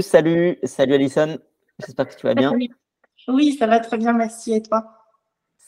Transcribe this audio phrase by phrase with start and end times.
[0.00, 1.38] Salut, salut Alison.
[1.78, 2.52] J'espère que tu vas bien.
[3.28, 4.52] Oui, ça va très bien, merci.
[4.52, 4.84] Et toi?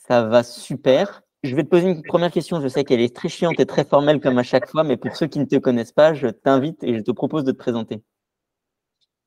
[0.09, 1.23] Ça va super.
[1.45, 2.61] Je vais te poser une première question.
[2.61, 5.15] Je sais qu'elle est très chiante et très formelle comme à chaque fois, mais pour
[5.15, 8.03] ceux qui ne te connaissent pas, je t'invite et je te propose de te présenter.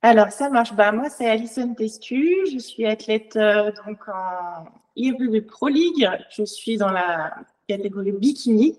[0.02, 0.74] Alors, ça marche.
[0.74, 2.44] Bah, moi, c'est Alison Testu.
[2.52, 4.66] Je suis athlète euh, donc en
[4.96, 6.06] IFBB Pro League.
[6.28, 7.34] Je suis dans la
[7.66, 8.76] catégorie bikini.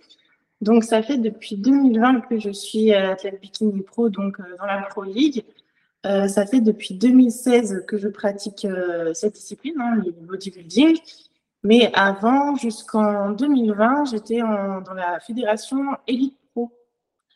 [0.61, 4.66] Donc, ça fait depuis 2020 que je suis euh, athlète bikini pro, donc euh, dans
[4.68, 5.43] la Pro League.
[6.06, 10.98] Euh, ça fait depuis 2016 que je pratique euh, cette discipline, hein, le bodybuilding.
[11.64, 16.71] Mais avant, jusqu'en 2020, j'étais dans la fédération Elite Pro.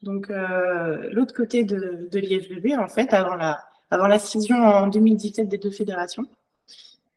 [0.03, 5.47] Donc, euh, l'autre côté de, l'IFBB, en fait, avant la, avant la fusion en 2017
[5.47, 6.25] des deux fédérations.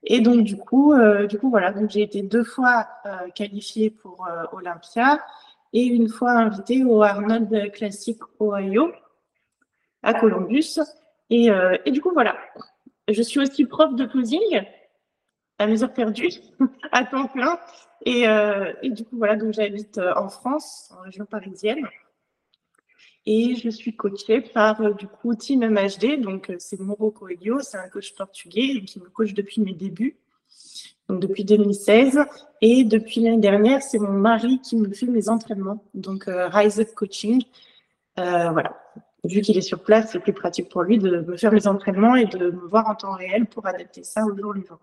[0.05, 0.95] Et donc, du coup,
[1.29, 2.89] du coup voilà, j'ai été deux fois
[3.35, 5.21] qualifiée pour Olympia
[5.75, 8.93] et une fois invitée au Arnold Classic Ohio
[10.02, 10.79] à Columbus.
[11.31, 12.37] Et, euh, et, du coup, voilà.
[13.09, 14.63] Je suis aussi prof de posing
[15.59, 16.31] à mes heures perdues,
[16.93, 17.59] à temps plein.
[18.05, 21.87] Et, euh, et, du coup, voilà, donc j'habite euh, en France, en région parisienne.
[23.27, 26.21] Et je suis coachée par, du coup, Team MHD.
[26.21, 30.17] Donc, c'est Moro Coelho, c'est un coach portugais qui me coach depuis mes débuts,
[31.09, 32.19] donc depuis 2016.
[32.63, 36.89] Et depuis l'année dernière, c'est mon mari qui me fait mes entraînements, donc Rise Up
[36.95, 37.45] Coaching.
[38.17, 38.75] voilà,
[39.24, 42.16] vu qu'il est sur place, c'est plus pratique pour lui de me faire mes entraînements
[42.16, 44.79] et de me voir en temps réel pour adapter ça au jour le jour.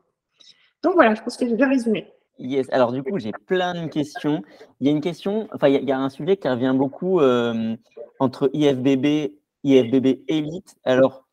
[0.83, 2.07] Donc voilà, je pense que j'ai bien résumé.
[2.39, 4.43] Yes, alors du coup, j'ai plein de questions.
[4.79, 7.75] Il y a une question, enfin, il y, a un sujet qui revient beaucoup euh,
[8.19, 10.75] entre IFBB, IFBB Elite.
[10.83, 11.25] Alors,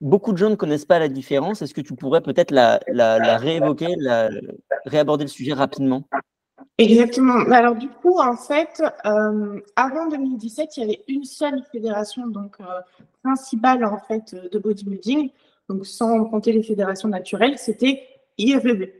[0.00, 1.62] beaucoup de gens ne connaissent pas la différence.
[1.62, 2.80] Est-ce que tu pourrais peut-être la,
[3.36, 3.94] réévoquer,
[4.84, 6.08] réaborder le sujet rapidement?
[6.78, 7.38] Exactement.
[7.52, 12.56] Alors du coup, en fait, euh, avant 2017, il y avait une seule fédération donc
[12.60, 12.64] euh,
[13.22, 15.30] principale en fait de bodybuilding,
[15.68, 18.02] donc sans compter les fédérations naturelles, c'était
[18.38, 18.92] IFBB.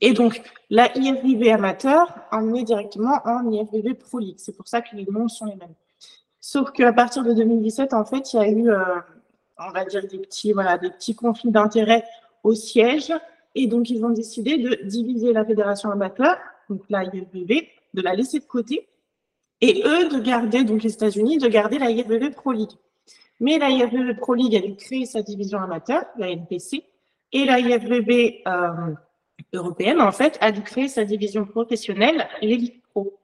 [0.00, 4.38] Et donc la IFBB amateur emmenait directement en IFBB Pro League.
[4.38, 5.74] C'est pour ça que les noms sont les mêmes.
[6.40, 8.84] Sauf qu'à partir de 2017, en fait, il y a eu, euh,
[9.58, 12.04] on va dire des petits, voilà, des petits conflits d'intérêts
[12.42, 13.12] au siège,
[13.54, 16.36] et donc ils ont décidé de diviser la fédération amateur
[16.68, 17.52] donc la IFBB,
[17.94, 18.88] de la laisser de côté,
[19.60, 22.72] et eux de garder, donc les États-Unis, de garder la IFBB Pro League.
[23.40, 26.84] Mais la IFBB Pro League a dû créer sa division amateur, la NPC,
[27.32, 28.94] et la IFBB euh,
[29.52, 33.18] européenne, en fait, a dû créer sa division professionnelle, l'Elite Pro.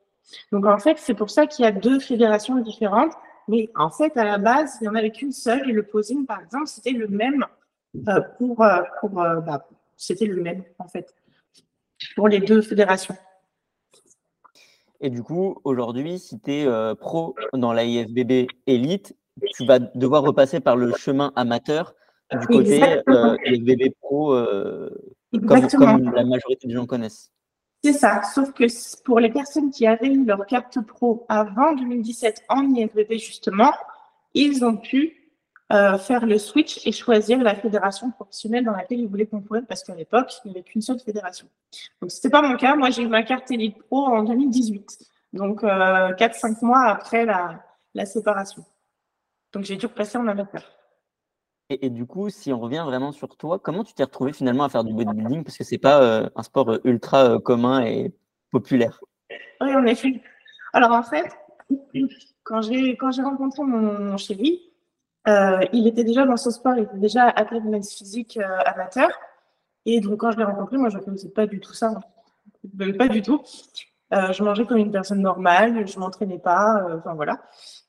[0.52, 3.12] Donc, en fait, c'est pour ça qu'il y a deux fédérations différentes,
[3.48, 6.26] mais en fait, à la base, il n'y en avait qu'une seule, et le posing,
[6.26, 7.44] par exemple, c'était le même
[8.08, 11.14] euh, pour, euh, bah, c'était le même, en fait,
[12.14, 13.16] pour les deux fédérations.
[15.00, 19.16] Et du coup, aujourd'hui, si tu es euh, pro dans la IFBB Elite,
[19.54, 21.94] tu vas devoir repasser par le chemin amateur
[22.38, 24.90] du côté euh, IFBB Pro, euh,
[25.46, 27.32] comme, la majorité des gens connaissent.
[27.82, 28.64] C'est ça, sauf que
[29.04, 33.72] pour les personnes qui avaient eu leur carte pro avant 2017 en IFBB, justement,
[34.34, 35.19] ils ont pu
[35.70, 39.94] faire le switch et choisir la fédération professionnelle dans laquelle ils voulaient concourir parce qu'à
[39.94, 41.46] l'époque, il n'y avait qu'une seule fédération.
[42.00, 42.74] Donc, ce n'était pas mon cas.
[42.74, 44.98] Moi, j'ai eu ma carte Elite Pro en 2018.
[45.32, 47.62] Donc, euh, 4-5 mois après la,
[47.94, 48.64] la séparation.
[49.52, 50.62] Donc, j'ai dû repasser en amateur.
[51.70, 54.64] Et, et, du coup, si on revient vraiment sur toi, comment tu t'es retrouvé finalement
[54.64, 55.44] à faire du bodybuilding?
[55.44, 58.12] Parce que c'est pas euh, un sport euh, ultra euh, commun et
[58.50, 59.00] populaire.
[59.60, 60.20] Oui, en effet.
[60.72, 61.26] Alors, en fait,
[62.42, 64.69] quand j'ai rencontré mon, mon chéri,
[65.28, 69.10] euh, il était déjà dans ce sport, il était déjà athlète de physique euh, amateur.
[69.86, 71.94] Et donc, quand je l'ai rencontré, moi, je ne connaissais pas du tout ça.
[72.98, 73.42] Pas du tout.
[74.12, 77.40] Euh, je mangeais comme une personne normale, je m'entraînais pas, euh, enfin voilà.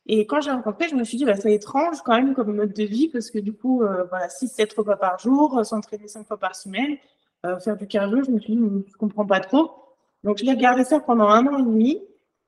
[0.05, 2.73] Et quand j'ai rencontré, je me suis dit, bah, c'est étrange quand même comme mode
[2.73, 6.37] de vie, parce que du coup, euh, voilà, 6-7 repas par jour, s'entraîner 5 fois
[6.37, 6.97] par semaine,
[7.63, 9.71] faire du cardio, je me suis dit, je comprends pas trop.
[10.23, 11.99] Donc, je l'ai regardé ça pendant un an et demi.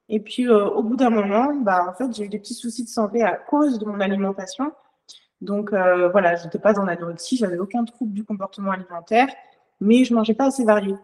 [0.10, 2.90] Et puis, au bout d'un moment, bah, en fait, j'ai eu des petits soucis de
[2.90, 4.72] santé à cause de mon alimentation.
[5.44, 9.28] Donc euh, voilà, j'étais pas dans l'anorexie, j'avais aucun trouble du comportement alimentaire,
[9.82, 10.96] mais je mangeais pas assez varié.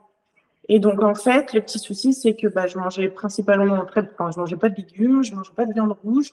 [0.70, 4.40] Et donc en fait, le petit souci, c'est que bah, je mangeais principalement enfin, je
[4.40, 6.32] mangeais pas de légumes, je mangeais pas de viande rouge.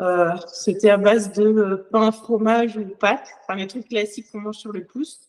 [0.00, 4.40] Euh, c'était à base de euh, pain, fromage ou pâtes, enfin les trucs classiques qu'on
[4.40, 5.20] mange sur le pouce.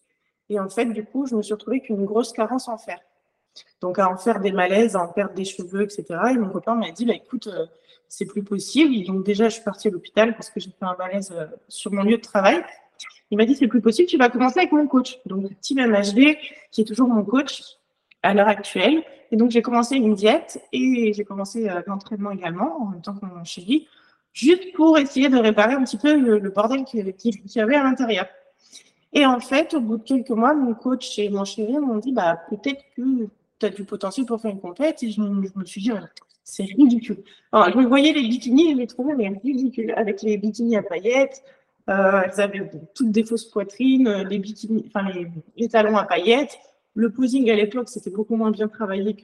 [0.50, 3.00] Et en fait, du coup, je me suis retrouvée avec une grosse carence en fer.
[3.82, 6.06] Donc à en faire des malaises, à en perdre des cheveux, etc.
[6.32, 7.66] Et mon copain m'a dit, bah écoute, euh,
[8.08, 9.06] c'est plus possible.
[9.06, 11.92] Donc déjà, je suis partie à l'hôpital parce que j'ai fait un malaise euh, sur
[11.92, 12.64] mon lieu de travail.
[13.30, 15.20] Il m'a dit, c'est plus possible, tu vas commencer avec mon coach.
[15.26, 16.38] Donc, Team MHD,
[16.72, 17.62] qui est toujours mon coach
[18.24, 19.04] à l'heure actuelle.
[19.32, 23.16] Et donc, j'ai commencé une diète et j'ai commencé euh, l'entraînement également, en même temps
[23.16, 23.88] que mon chéri.
[24.34, 28.28] juste pour essayer de réparer un petit peu le, bordel qu'il y avait à l'intérieur.
[29.14, 32.14] Et en fait, au bout de quelques mois, mon coach et mon chéri m'ont dit
[32.14, 33.28] bah, peut-être que
[33.60, 35.04] tu as du potentiel pour faire une compète.
[35.04, 35.92] Et je, me suis dit,
[36.44, 37.24] c'est ridicule.
[37.52, 41.44] Alors, je voyais les bikinis, je les trouvais mais ridicules, avec les bikinis à paillettes.
[41.90, 45.08] Euh, elles avaient toutes des fausses poitrines, les, bikinis, enfin,
[45.56, 46.60] les, talons à paillettes.
[46.96, 49.16] Le posing à l'époque, c'était beaucoup moins bien travaillé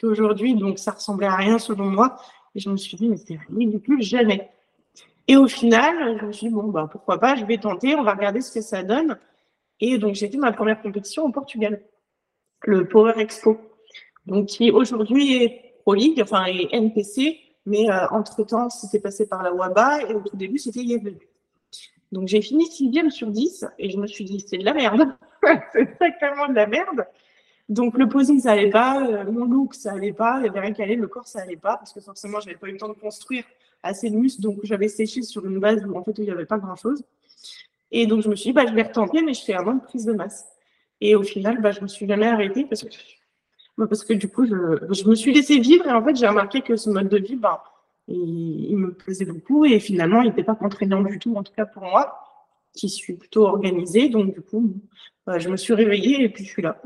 [0.00, 2.16] qu'aujourd'hui, donc ça ressemblait à rien selon moi.
[2.54, 4.50] Et je me suis dit, mais c'est ridicule, jamais.
[5.28, 8.02] Et au final, je me suis dit, bon, bah, pourquoi pas, je vais tenter, on
[8.02, 9.16] va regarder ce que ça donne.
[9.80, 11.80] Et donc, j'ai fait ma première compétition au Portugal,
[12.62, 13.58] le Power Expo,
[14.26, 19.42] donc qui aujourd'hui est Pro League, enfin, est NPC, mais euh, entre-temps, c'était passé par
[19.42, 21.18] la WABA et au tout début, c'était IFBB.
[22.12, 25.16] Donc, j'ai fini sixième sur 10 et je me suis dit, c'est de la merde.
[25.72, 27.06] c'est sacrément de la merde.
[27.68, 30.96] Donc, le posing, ça allait pas, euh, mon look, ça allait pas, rien qui allait,
[30.96, 33.44] le corps, ça allait pas, parce que forcément, j'avais pas eu le temps de construire
[33.82, 36.46] assez de muscles, donc j'avais séché sur une base où en fait il n'y avait
[36.46, 37.02] pas grand chose.
[37.92, 39.74] Et donc je me suis dit, bah, je vais retenter, mais je fais un moins
[39.74, 40.46] de prise de masse.
[41.00, 42.88] Et au final, bah, je me suis jamais arrêtée parce que,
[43.78, 46.26] bah, parce que du coup, je, je, me suis laissée vivre et en fait, j'ai
[46.26, 47.64] remarqué que ce mode de vie, bah,
[48.08, 51.66] il, me plaisait beaucoup et finalement, il n'était pas contraignant du tout, en tout cas
[51.66, 52.18] pour moi,
[52.74, 54.08] qui suis plutôt organisée.
[54.08, 54.74] Donc du coup,
[55.26, 56.80] bah, je me suis réveillée et puis je suis là.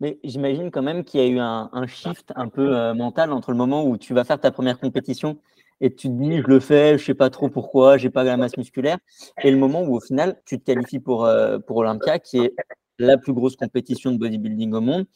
[0.00, 3.50] Mais j'imagine quand même qu'il y a eu un, shift un peu euh, mental entre
[3.50, 5.38] le moment où tu vas faire ta première compétition
[5.80, 8.36] et tu te dis je le fais, je sais pas trop pourquoi, j'ai pas la
[8.36, 8.98] masse musculaire,
[9.42, 12.54] et le moment où au final tu te qualifies pour, euh, pour Olympia, qui est
[12.98, 15.06] la plus grosse compétition de bodybuilding au monde.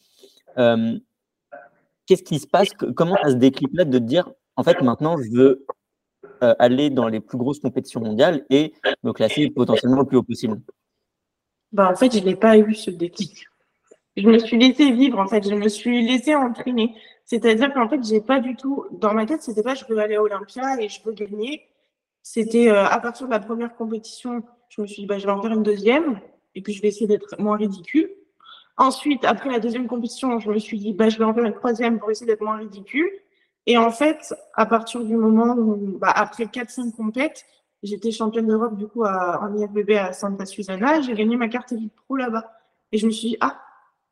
[0.57, 0.97] Euh,
[2.05, 2.69] qu'est-ce qui se passe?
[2.95, 5.65] Comment ça se déclipe là de dire en fait maintenant je veux
[6.43, 10.23] euh, aller dans les plus grosses compétitions mondiales et me classer potentiellement le plus haut
[10.23, 10.61] possible?
[11.71, 13.45] Bah, En fait, je n'ai pas eu ce déclic.
[14.15, 16.95] Je me suis laissé vivre, en fait, je me suis laissé entraîner.
[17.25, 20.15] C'est-à-dire qu'en fait, j'ai pas du tout, dans ma tête, c'était pas je veux aller
[20.15, 21.63] à Olympia et je veux gagner.
[22.21, 25.31] C'était euh, à partir de la première compétition, je me suis dit, bah, je vais
[25.31, 26.19] en faire une deuxième
[26.55, 28.09] et puis je vais essayer d'être moins ridicule.
[28.77, 31.53] Ensuite, après la deuxième compétition, je me suis dit, bah, je vais en faire une
[31.53, 33.09] troisième pour essayer d'être moins ridicule.
[33.65, 37.45] Et en fait, à partir du moment où, bah, après 4-5 compètes,
[37.83, 41.71] j'étais championne d'Europe du coup à, en IFBB à Santa Susana, j'ai gagné ma carte
[41.71, 42.51] Elite Pro là-bas.
[42.91, 43.61] Et je me suis dit, ah,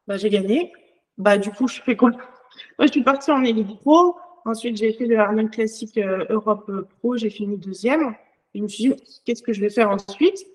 [0.07, 0.71] bah, j'ai gagné.
[1.17, 2.11] Bah, du coup, je fais quoi?
[2.11, 4.15] Moi, je suis partie en Elite Pro.
[4.45, 7.17] Ensuite, j'ai fait le Arnold Classic euh, Europe Pro.
[7.17, 8.15] J'ai fini deuxième.
[8.53, 8.95] Et je me suis dit,
[9.25, 10.45] qu'est-ce que je vais faire ensuite?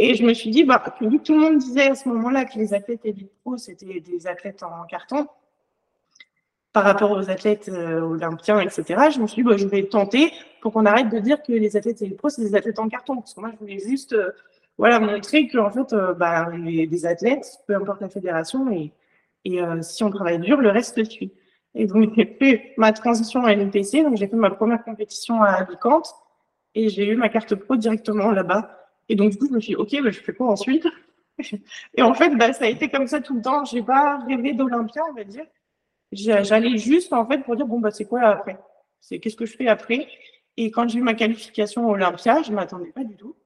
[0.00, 2.72] Et je me suis dit, bah, tout le monde disait à ce moment-là que les
[2.72, 5.26] athlètes Elite Pro, c'était des athlètes en carton,
[6.72, 10.32] par rapport aux athlètes euh, olympiens, etc., je me suis dit, bah, je vais tenter
[10.62, 13.16] pour qu'on arrête de dire que les athlètes Elite Pro, c'est des athlètes en carton.
[13.16, 14.30] Parce que moi, je voulais juste euh,
[14.78, 18.70] voilà, montrer qu'en fait, bah, les, des athlètes, peu importe la fédération,
[19.44, 21.32] et euh, si on travaille dur, le reste suit.
[21.74, 24.02] Et donc, j'ai fait ma transition à NPC.
[24.02, 26.12] Donc, j'ai fait ma première compétition à Alicante
[26.74, 28.77] et j'ai eu ma carte pro directement là-bas.
[29.08, 30.86] Et donc, du coup, je me suis dit, OK, bah, je fais quoi ensuite?
[31.94, 33.64] Et en fait, bah, ça a été comme ça tout le temps.
[33.64, 35.46] Je n'ai pas rêvé d'Olympia, on va dire.
[36.12, 38.58] J'allais juste, en fait, pour dire, bon, bah, c'est quoi après?
[39.00, 40.08] C'est qu'est-ce que je fais après?
[40.56, 43.36] Et quand j'ai eu ma qualification Olympia, je ne m'attendais pas du tout.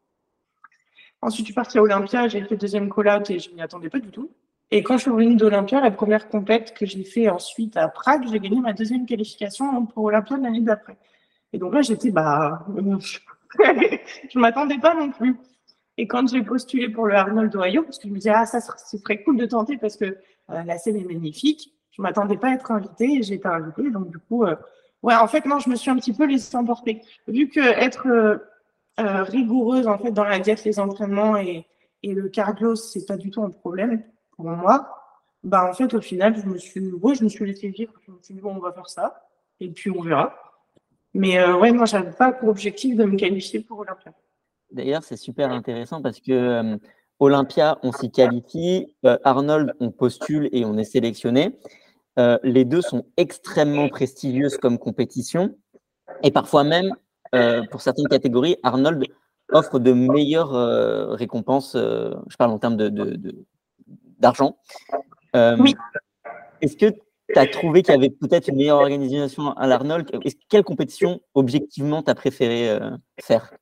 [1.20, 3.90] Ensuite, je suis partie à Olympia, j'ai fait deuxième call-out et je ne m'y attendais
[3.90, 4.30] pas du tout.
[4.70, 8.26] Et quand je suis revenue d'Olympia, la première compète que j'ai fait ensuite à Prague,
[8.28, 10.96] j'ai gagné ma deuxième qualification pour Olympia l'année d'après.
[11.52, 12.66] Et donc là, j'étais, bah,
[14.30, 15.36] je m'attendais pas non plus.
[15.98, 18.60] Et quand j'ai postulé pour le Arnold Ohio, parce que je me disais, ah, ça
[18.60, 22.54] serait cool de tenter parce que euh, la scène est magnifique, je m'attendais pas à
[22.54, 23.90] être invitée et j'ai été invitée.
[23.90, 24.56] Donc, du coup, euh,
[25.02, 27.02] ouais, en fait, non, je me suis un petit peu laissée emporter.
[27.28, 28.38] Vu que être euh,
[28.98, 31.66] rigoureuse, en fait, dans la diète, les entraînements et,
[32.02, 34.02] et le cardio, c'est pas du tout un problème
[34.36, 35.02] pour moi,
[35.44, 37.92] bah en fait, au final, je me suis, ouais, je me suis laissé vivre.
[38.06, 39.28] Je me suis dit, bon, on va faire ça,
[39.60, 40.34] et puis on verra.
[41.14, 44.12] Mais euh, ouais, moi, j'avais pas pour objectif de me qualifier pour Olympia.
[44.70, 46.76] D'ailleurs, c'est super intéressant parce que euh,
[47.18, 51.58] Olympia, on s'y qualifie, euh, Arnold, on postule et on est sélectionné.
[52.42, 55.54] les deux sont extrêmement prestigieuses comme compétition.
[56.22, 56.94] Et parfois même,
[57.70, 59.04] pour certaines catégories, Arnold
[59.50, 60.52] offre de meilleures
[61.16, 63.46] récompenses, je parle en termes de,
[64.22, 64.56] d'argent.
[65.36, 65.74] Euh, oui.
[66.62, 66.94] Est-ce que
[67.32, 70.10] tu as trouvé qu'il y avait peut-être une meilleure organisation à l'Arnold
[70.48, 73.52] Quelle compétition, objectivement, tu as préféré euh, faire?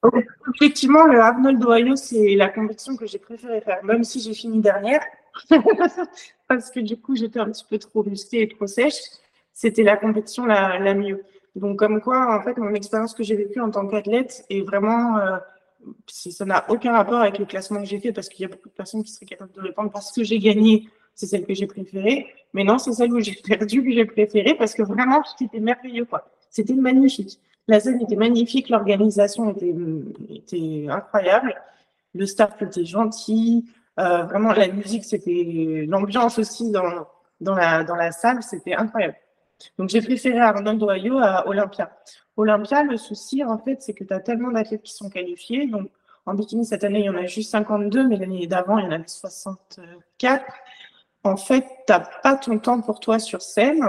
[0.48, 4.60] Objectivement, le Arnold Ohio, c'est la compétition que j'ai préféré faire, même si j'ai fini
[4.60, 5.02] dernière.
[6.48, 9.00] Parce que du coup, j'étais un petit peu trop musclée et trop sèche.
[9.52, 11.22] C'était la compétition la, mieux.
[11.54, 15.18] Donc, comme quoi, en fait, mon expérience que j'ai vécue en tant qu'athlète est vraiment.
[15.18, 15.38] Euh,
[16.06, 18.68] ça n'a aucun rapport avec le classement que j'ai fait parce qu'il y a beaucoup
[18.68, 20.88] de personnes qui seraient capables de répondre parce que j'ai gagné,
[21.20, 22.28] c'est celle que j'ai préférée.
[22.54, 26.06] Mais non, c'est celle où j'ai perdu que j'ai préférée parce que vraiment, c'était merveilleux.
[26.06, 26.26] quoi.
[26.48, 27.38] C'était magnifique.
[27.68, 31.54] La scène était magnifique, l'organisation était, incroyable,
[32.14, 33.66] le staff était gentil,
[33.98, 37.06] euh, vraiment la musique, c'était l'ambiance aussi dans,
[37.40, 39.14] dans, la, dans la salle, c'était incroyable.
[39.78, 41.92] Donc j'ai préféré Arnold Ohio à Olympia.
[42.36, 45.66] Olympia, le souci en fait, c'est que tu as tellement d'athlètes qui sont qualifiés.
[45.66, 45.90] Donc
[46.26, 48.88] en bikini cette année, il y en a juste 52, mais l'année d'avant, il y
[48.88, 50.44] en avait 64.
[51.22, 53.82] En fait, tu n'as pas ton temps pour toi sur scène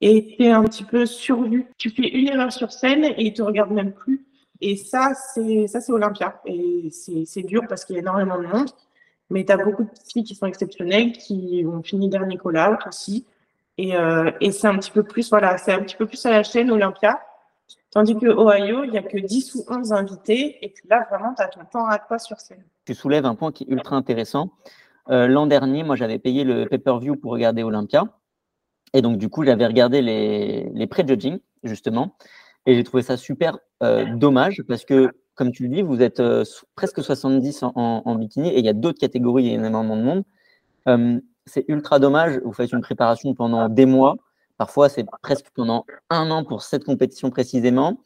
[0.00, 1.66] et tu es un petit peu survu.
[1.78, 4.26] Tu fais une erreur sur scène et ils te regardent même plus.
[4.60, 6.40] Et ça, c'est ça, c'est Olympia.
[6.46, 8.70] Et c'est dur parce qu'il y a énormément de monde.
[9.30, 13.26] Mais tu as beaucoup de filles qui sont exceptionnelles, qui ont fini dernier call-out aussi.
[13.78, 16.30] Et, euh, et c'est un petit peu plus, voilà, c'est un petit peu plus à
[16.30, 17.20] la chaîne Olympia.
[17.90, 20.64] Tandis que Ohio, il n'y a que 10 ou 11 invités.
[20.64, 22.62] Et puis là, vraiment, tu as ton temps à toi sur scène.
[22.84, 24.50] Tu soulèves un point qui est ultra intéressant.
[25.10, 28.04] Euh, L'an dernier, moi, j'avais payé le pay-per-view pour regarder Olympia.
[28.94, 32.16] Et donc, du coup, j'avais regardé les, les pré-judging, justement.
[32.66, 36.20] Et j'ai trouvé ça super euh, dommage parce que, comme tu le dis, vous êtes
[36.20, 39.96] euh, presque 70 en, bikini et il y a d'autres catégories, il y a énormément
[39.96, 41.14] de monde.
[41.46, 42.38] C'est ultra dommage.
[42.44, 44.16] Vous faites une préparation pendant des mois.
[44.60, 48.02] Parfois, c'est presque pendant un an pour cette compétition précisément.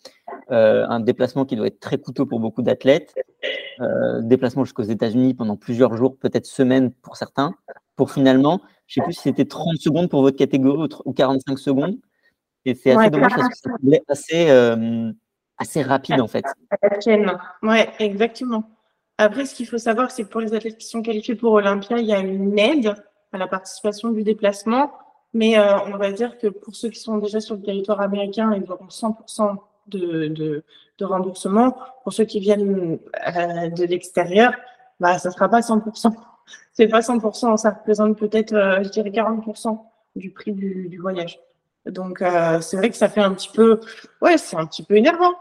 [0.53, 3.13] Euh, un déplacement qui doit être très coûteux pour beaucoup d'athlètes.
[3.81, 7.57] Euh, déplacement jusqu'aux États-Unis pendant plusieurs jours, peut-être semaines pour certains,
[7.97, 11.59] pour finalement je ne sais plus si c'était 30 secondes pour votre catégorie ou 45
[11.59, 11.97] secondes.
[12.65, 15.11] Et c'est assez dommage parce que ça semblait assez, euh,
[15.59, 16.45] assez rapide en fait.
[17.65, 18.71] Oui, exactement.
[19.19, 21.99] Après, ce qu'il faut savoir, c'est que pour les athlètes qui sont qualifiés pour Olympia,
[21.99, 22.95] il y a une aide
[23.33, 24.93] à la participation du déplacement.
[25.35, 28.55] Mais euh, on va dire que pour ceux qui sont déjà sur le territoire américain,
[28.55, 29.57] ils auront 100%
[29.89, 30.65] de, de,
[30.99, 31.77] de, remboursement.
[32.05, 34.55] Pour ceux qui viennent euh, de l'extérieur,
[35.01, 36.15] bah, ça ne sera pas 100%
[36.73, 39.79] c'est pas 100%, ça représente peut-être, euh, je dirais, 40%
[40.17, 41.41] du prix du, voyage.
[41.87, 43.81] Donc, euh, c'est vrai que ça fait un petit peu,
[44.21, 45.35] ouais, c'est un petit peu énervant,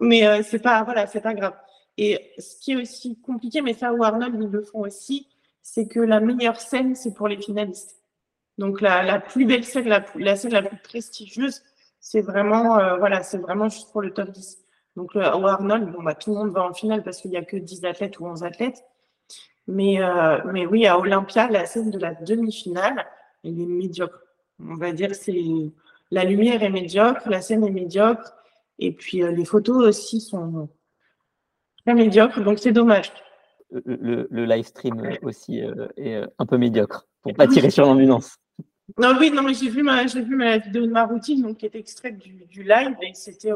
[0.00, 1.54] mais euh, c'est pas, voilà, c'est pas grave.
[1.96, 5.28] Et ce qui est aussi compliqué, mais ça, Arnold, ils le font aussi,
[5.62, 7.97] c'est que la meilleure scène, c'est pour les finalistes.
[8.58, 11.62] Donc, la, la plus belle scène, la, la, scène la plus prestigieuse,
[12.00, 14.58] c'est vraiment, voilà, c'est vraiment juste pour le top 10.
[14.96, 17.44] Donc, au Arnold, bon, bah, tout le monde va en finale parce qu'il n'y a
[17.44, 18.84] que 10 athlètes ou 11 athlètes.
[19.68, 23.06] Mais, euh, mais oui, à Olympia, la scène de la demi-finale,
[23.44, 24.18] elle est médiocre.
[24.58, 25.44] On va dire c'est
[26.10, 28.32] la lumière est médiocre, la scène est médiocre,
[28.78, 30.70] et puis euh, les photos aussi sont
[31.84, 33.12] très médiocres, donc c'est dommage.
[33.70, 38.38] Le, le, live stream aussi euh, est un peu médiocre, pour pas tirer sur l'ambulance.
[38.96, 41.66] Non, oui, non, mais j'ai vu, ma, vu ma vidéo de ma routine, donc, qui
[41.66, 43.52] est extraite du, du live, et c'était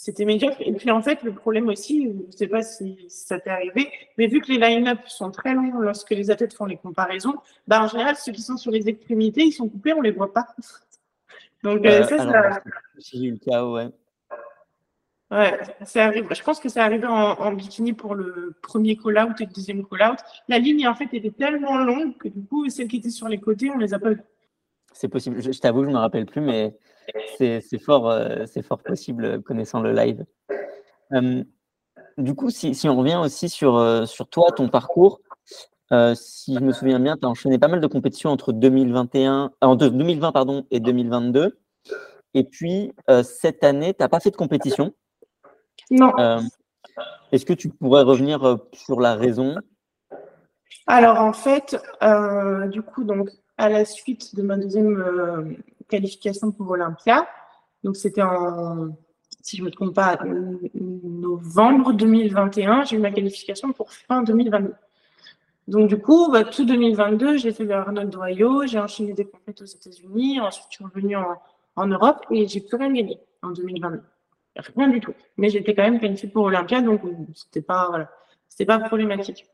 [0.00, 0.56] c'était médiocre.
[0.60, 3.92] Et puis en fait, le problème aussi, je ne sais pas si ça t'est arrivé,
[4.16, 7.34] mais vu que les line-up sont très longs lorsque les athlètes font les comparaisons,
[7.68, 10.10] bah en général, ceux qui sont sur les extrémités, ils sont coupés, on ne les
[10.10, 10.46] voit pas.
[11.62, 12.62] Donc euh, ça, ça...
[12.98, 13.88] C'est le cas, ouais.
[15.30, 15.56] Ouais.
[15.80, 20.18] Je pense que ça arrivé en, bikini pour le premier call-out et le deuxième call-out.
[20.48, 23.38] La ligne, en fait, était tellement longue que du coup, celles qui étaient sur les
[23.38, 24.10] côtés, on les a pas.
[24.92, 25.40] C'est possible.
[25.40, 26.76] Je, t'avoue, je ne me rappelle plus, mais
[27.38, 30.24] c'est fort, euh, fort possible euh, connaissant le live.
[31.12, 31.44] Euh,
[32.18, 35.20] du coup, si, si, on revient aussi sur, sur toi, ton parcours,
[36.14, 39.76] si je me souviens bien, tu as enchaîné pas mal de compétitions entre 2021, en
[39.76, 41.58] 2020 pardon, et 2022.
[42.34, 44.92] Et puis, cette année, tu n'as pas fait de compétition.
[45.90, 46.12] Non.
[47.32, 49.56] Est-ce que tu pourrais revenir sur la raison?
[50.86, 51.76] Alors, en fait,
[52.70, 55.54] du coup, donc, à la suite de ma deuxième euh,
[55.88, 57.28] qualification pour Olympia.
[57.84, 58.88] Donc, c'était en,
[59.42, 60.18] si je ne me trompe pas,
[60.74, 62.84] novembre 2021.
[62.84, 64.72] J'ai eu ma qualification pour fin 2022.
[65.68, 69.66] Donc, du coup, bah, tout 2022, j'ai fait le Arnold Ohio, j'ai enchaîné des compétitions
[69.66, 71.36] aux États-Unis, ensuite je suis revenue en,
[71.76, 74.02] en Europe et j'ai plus rien gagné en 2022.
[74.76, 75.14] Rien du tout.
[75.36, 77.02] Mais j'étais quand même qualifiée pour Olympia, donc
[77.34, 78.08] c'était pas,
[78.48, 79.46] c'était pas problématique.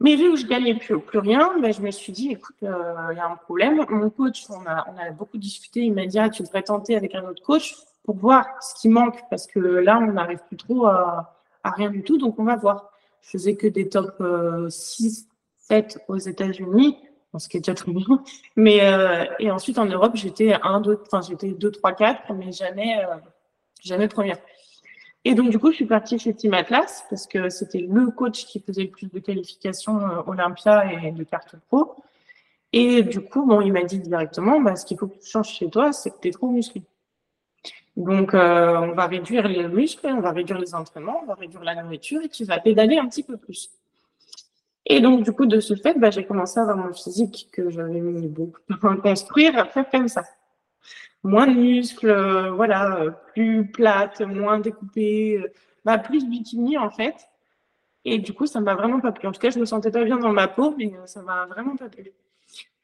[0.00, 2.94] Mais vu que je gagnais plus, plus rien, ben, je me suis dit, écoute, euh,
[3.10, 3.84] il y a un problème.
[3.88, 6.96] Mon coach, on a, on a beaucoup discuté, il m'a dit, ah, tu devrais tenter
[6.96, 7.74] avec un autre coach
[8.04, 11.90] pour voir ce qui manque, parce que là, on n'arrive plus trop à, à, rien
[11.90, 12.92] du tout, donc on va voir.
[13.22, 14.22] Je faisais que des top
[14.68, 16.96] 6, euh, 7 aux États-Unis,
[17.36, 18.22] ce qui est déjà très bien.
[18.56, 22.52] Mais, euh, et ensuite, en Europe, j'étais 1, 2, enfin, j'étais 2, 3, 4, mais
[22.52, 23.16] jamais, euh,
[23.82, 24.38] jamais première.
[25.24, 28.46] Et donc, du coup, je suis partie chez Team Atlas parce que c'était le coach
[28.46, 31.96] qui faisait le plus de qualifications euh, Olympia et de cartes pro.
[32.72, 35.48] Et du coup, bon, il m'a dit directement, bah, ce qu'il faut que tu changes
[35.48, 36.82] chez toi, c'est que tu es trop musclé.
[37.96, 41.64] Donc, euh, on va réduire les muscles, on va réduire les entraînements, on va réduire
[41.64, 43.70] la nourriture et tu vas pédaler un petit peu plus.
[44.86, 47.70] Et donc, du coup, de ce fait, bah, j'ai commencé à avoir mon physique que
[47.70, 50.22] j'avais mis beaucoup à construire, à faire comme ça.
[51.22, 55.44] Moins de muscles, voilà, plus plate, moins découpée,
[55.84, 57.14] bah, plus bikini en fait.
[58.04, 59.28] Et du coup, ça m'a vraiment pas plu.
[59.28, 61.76] En tout cas, je me sentais pas bien dans ma peau, mais ça m'a vraiment
[61.76, 62.12] pas plu.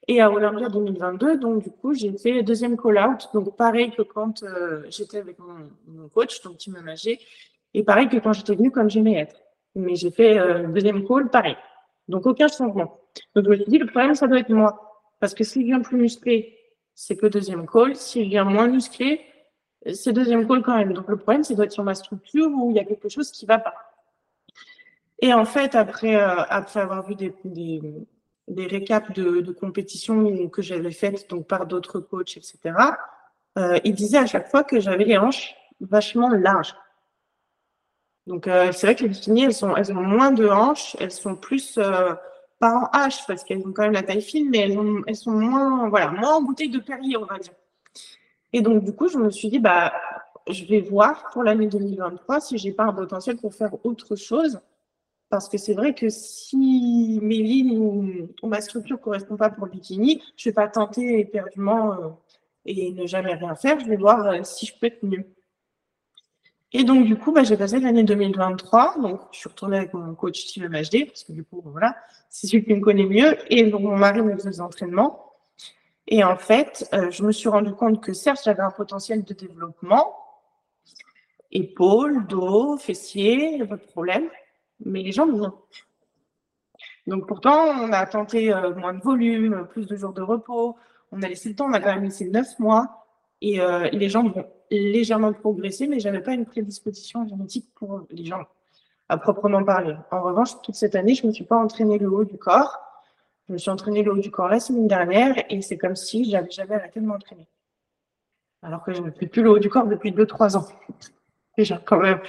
[0.07, 3.29] Et à Olympia 2022, donc du coup, j'ai fait le deuxième call-out.
[3.33, 4.45] Donc pareil que quand
[4.91, 7.19] j'étais avec mon, coach, donc qui m'a nagé,
[7.73, 9.41] et pareil que quand j'étais venue comme j'aimais être.
[9.75, 11.57] Mais j'ai fait le deuxième call, pareil.
[12.09, 13.01] Donc aucun changement.
[13.35, 15.03] Donc je me suis dit, le problème, ça doit être moi.
[15.21, 16.59] Parce que s'il vient plus musclé,
[16.95, 17.97] c'est que deuxième call.
[17.97, 19.21] S'il vient moins musclé,
[19.93, 20.93] c'est deuxième call quand même.
[20.93, 23.31] Donc le problème, c'est doit être sur ma structure où il y a quelque chose
[23.31, 23.75] qui va pas.
[25.21, 27.33] Et en fait, après, euh, avoir vu des,
[28.49, 32.59] récaps de, compétitions que j'avais faites donc par d'autres coachs, etc.,
[33.57, 36.75] euh, il disait à chaque fois que j'avais les hanches vachement larges.
[38.27, 41.13] Donc euh, c'est vrai que les bikinis, elles, sont, elles ont moins de hanches, elles
[41.13, 41.79] sont plus
[42.59, 45.17] pas en H parce qu'elles ont quand même la taille fine, mais elles, ont, elles
[45.17, 47.53] sont moins, voilà, moins en bouteille de Perrier, on va dire.
[48.53, 49.93] Et donc, du coup, je me suis dit, bah,
[50.49, 54.61] je vais voir pour l'année 2023 si j'ai pas un potentiel pour faire autre chose.
[55.31, 59.67] Parce que c'est vrai que si mes lignes ou, ma structure ne correspond pas pour
[59.67, 62.09] le bikini, je ne vais pas tenter éperdument euh,
[62.67, 63.81] et ne jamais rien faire.
[63.81, 65.25] Je vais voir euh, si je peux être mieux.
[66.77, 68.97] Et donc, du coup, bah, j'ai passé l'année 2023.
[69.01, 71.97] Donc, je suis retournée avec mon coach Steve MHD, parce que du coup, voilà,
[72.29, 73.37] c'est celui qui me connaît mieux.
[73.49, 75.33] Et donc, mon mari me faisait des entraînements.
[76.09, 79.33] Et en fait, euh, je me suis rendu compte que certes, j'avais un potentiel de
[79.33, 80.17] développement,
[81.53, 84.29] épaules, dos, fessiers, pas de problème,
[84.85, 85.55] mais les jambes, non.
[87.07, 90.77] Donc pourtant, on a tenté euh, moins de volume, plus de jours de repos,
[91.13, 93.04] on a laissé le temps, on a quand même laissé neuf mois,
[93.45, 98.25] et euh, les jambes vont légèrement progresser, mais j'avais pas une prédisposition génétique pour les
[98.25, 98.47] jambes,
[99.11, 99.95] à proprement parler.
[100.11, 102.81] En revanche, toute cette année, je me suis pas entraîné le haut du corps,
[103.47, 106.25] je me suis entraîné le haut du corps la semaine dernière et c'est comme si
[106.25, 107.47] j'avais jamais arrêté de m'entraîner.
[108.63, 110.67] Alors que je ne fais plus le haut du corps depuis 2-3 ans.
[111.59, 112.21] Déjà, quand même.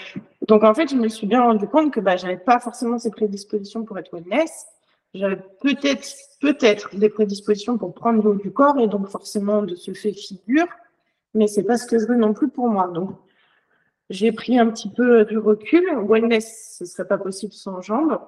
[0.49, 2.99] Donc, en fait, je me suis bien rendu compte que bah, je n'avais pas forcément
[2.99, 4.67] ces prédispositions pour être wellness.
[5.13, 6.05] J'avais peut-être
[6.41, 10.13] peut-être des prédispositions pour prendre le haut du corps et donc forcément de se faire
[10.13, 10.67] figure,
[11.35, 12.87] mais c'est pas ce que je veux non plus pour moi.
[12.87, 13.11] Donc,
[14.09, 15.83] j'ai pris un petit peu du recul.
[16.07, 18.19] Wellness, ce serait pas possible sans jambes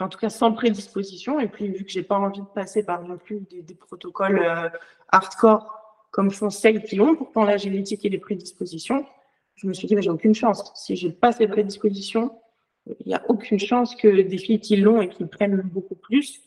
[0.00, 1.40] en tout cas sans prédisposition.
[1.40, 4.68] Et puis, vu que j'ai pas envie de passer par non plus des, protocoles euh,
[5.08, 5.78] hardcore
[6.10, 9.06] comme font celles qui ont pourtant la génétique et les prédispositions,
[9.54, 10.72] je me suis dit, j'ai aucune chance.
[10.74, 12.38] Si j'ai pas ces prédispositions,
[12.86, 16.42] il n'y a aucune chance que des filles qui l'ont et qui prennent beaucoup plus,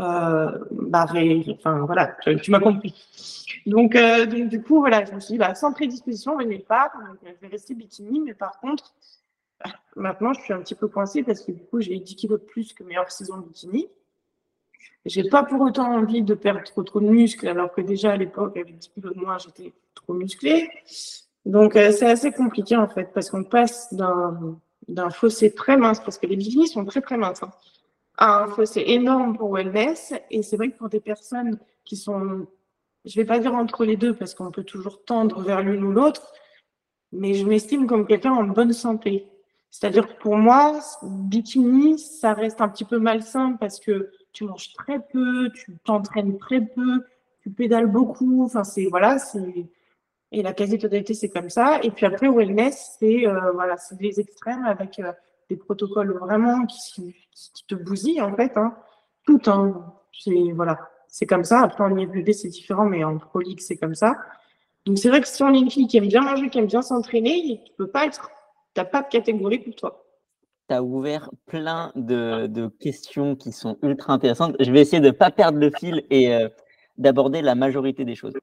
[0.00, 1.06] euh, bah,
[1.50, 2.94] enfin voilà, tu, m'as compris.
[3.66, 6.90] Donc, euh, donc, du coup, voilà, je me suis dit, bah, sans prédisposition, je pas,
[7.22, 8.92] je vais rester bikini, mais par contre,
[9.96, 12.44] Maintenant, je suis un petit peu coincée parce que du coup, j'ai 10 kilos de
[12.44, 13.88] plus que mes hors-saison bikini.
[15.04, 18.16] J'ai pas pour autant envie de perdre trop, trop de muscles, alors que déjà à
[18.16, 20.68] l'époque, avec 10 kilos de moins, j'étais trop musclée.
[21.44, 26.18] Donc, euh, c'est assez compliqué en fait, parce qu'on passe d'un fossé très mince, parce
[26.18, 27.50] que les bikinis sont très très minces, hein,
[28.18, 30.14] un fossé énorme pour wellness.
[30.30, 32.46] Et c'est vrai que pour des personnes qui sont,
[33.04, 35.92] je vais pas dire entre les deux, parce qu'on peut toujours tendre vers l'une ou
[35.92, 36.32] l'autre,
[37.12, 39.28] mais je m'estime comme quelqu'un en bonne santé.
[39.70, 44.72] C'est-à-dire que pour moi, bikini, ça reste un petit peu malsain parce que tu manges
[44.74, 47.04] très peu, tu t'entraînes très peu,
[47.40, 48.44] tu pédales beaucoup.
[48.44, 49.66] Enfin, c'est voilà, c'est
[50.34, 51.78] et la quasi-totalité c'est comme ça.
[51.82, 55.12] Et puis après, wellness, c'est euh, voilà, c'est des extrêmes avec euh,
[55.52, 57.14] des protocoles vraiment qui,
[57.68, 58.56] te bousillent en fait.
[58.56, 58.74] Hein.
[59.24, 59.94] Tout, hein.
[60.54, 61.60] Voilà, c'est comme ça.
[61.60, 64.16] Après en IFBB c'est différent, mais en Pro c'est comme ça.
[64.84, 66.66] Donc c'est vrai que si on est une fille qui aime bien manger, qui aime
[66.66, 68.30] bien s'entraîner, tu peux pas être
[68.76, 70.04] n'as pas de catégorie pour toi.
[70.68, 74.56] Tu as ouvert plein de, questions qui sont ultra intéressantes.
[74.60, 76.48] Je vais essayer de ne pas perdre le fil et euh,
[76.98, 78.34] d'aborder la majorité des choses.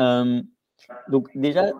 [0.00, 0.42] Euh,
[1.08, 1.70] donc déjà,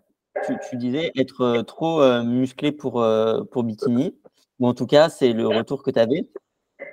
[0.71, 3.05] tu, disais être euh, trop musclé pour,
[3.51, 4.15] pour bikini,
[4.59, 6.29] ou en tout cas, c'est le retour que tu avais.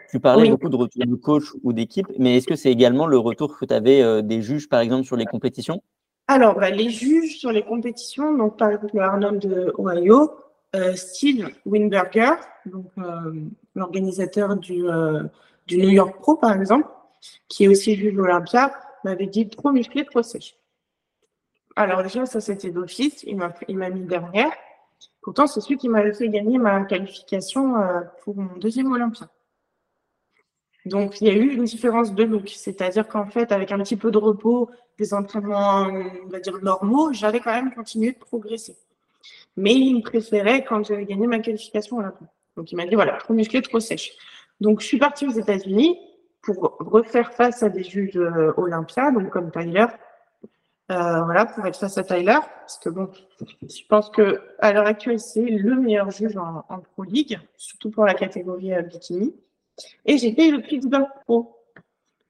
[0.09, 3.17] Tu parlais beaucoup de retour de coach ou d'équipe, mais est-ce que c'est également le
[3.17, 5.81] retour que tu avais des juges, par exemple, sur les compétitions?
[6.27, 10.31] Alors, bah, les juges sur les compétitions, donc par exemple le Arnold de Ohio,
[10.75, 12.31] euh, Steve Winberger,
[12.65, 13.31] donc euh,
[13.75, 15.23] l'organisateur du, euh,
[15.67, 16.87] du New York Pro par exemple,
[17.47, 18.73] qui est aussi juge Olympia,
[19.03, 20.57] m'avait dit trop musclé, trop sèche.
[21.75, 24.51] Alors déjà, ça c'était d'office, il m'a mis derrière.
[25.25, 27.73] Pourtant, c'est celui qui m'avait fait gagner ma qualification
[28.23, 29.27] pour mon deuxième Olympia.
[30.85, 32.47] Donc, il y a eu une différence de look.
[32.49, 35.87] C'est-à-dire qu'en fait, avec un petit peu de repos, des entraînements,
[36.25, 38.77] on va dire, normaux, j'avais quand même continué de progresser.
[39.57, 42.13] Mais il me préférait quand j'avais gagné ma qualification à.
[42.55, 44.11] Donc il m'a dit voilà, trop musclé, trop sèche.
[44.61, 45.97] Donc je suis partie aux États-Unis
[46.43, 49.87] pour refaire face à des juges euh, Olympia, donc comme Tyler.
[50.91, 52.37] Euh, voilà, pour être face à Tyler.
[52.59, 53.09] Parce que bon,
[53.41, 58.05] je pense que à l'heure actuelle, c'est le meilleur juge en, Pro League, surtout pour
[58.05, 59.33] la catégorie euh, bikini.
[60.05, 61.57] Et j'ai fait le Pittsburgh Pro.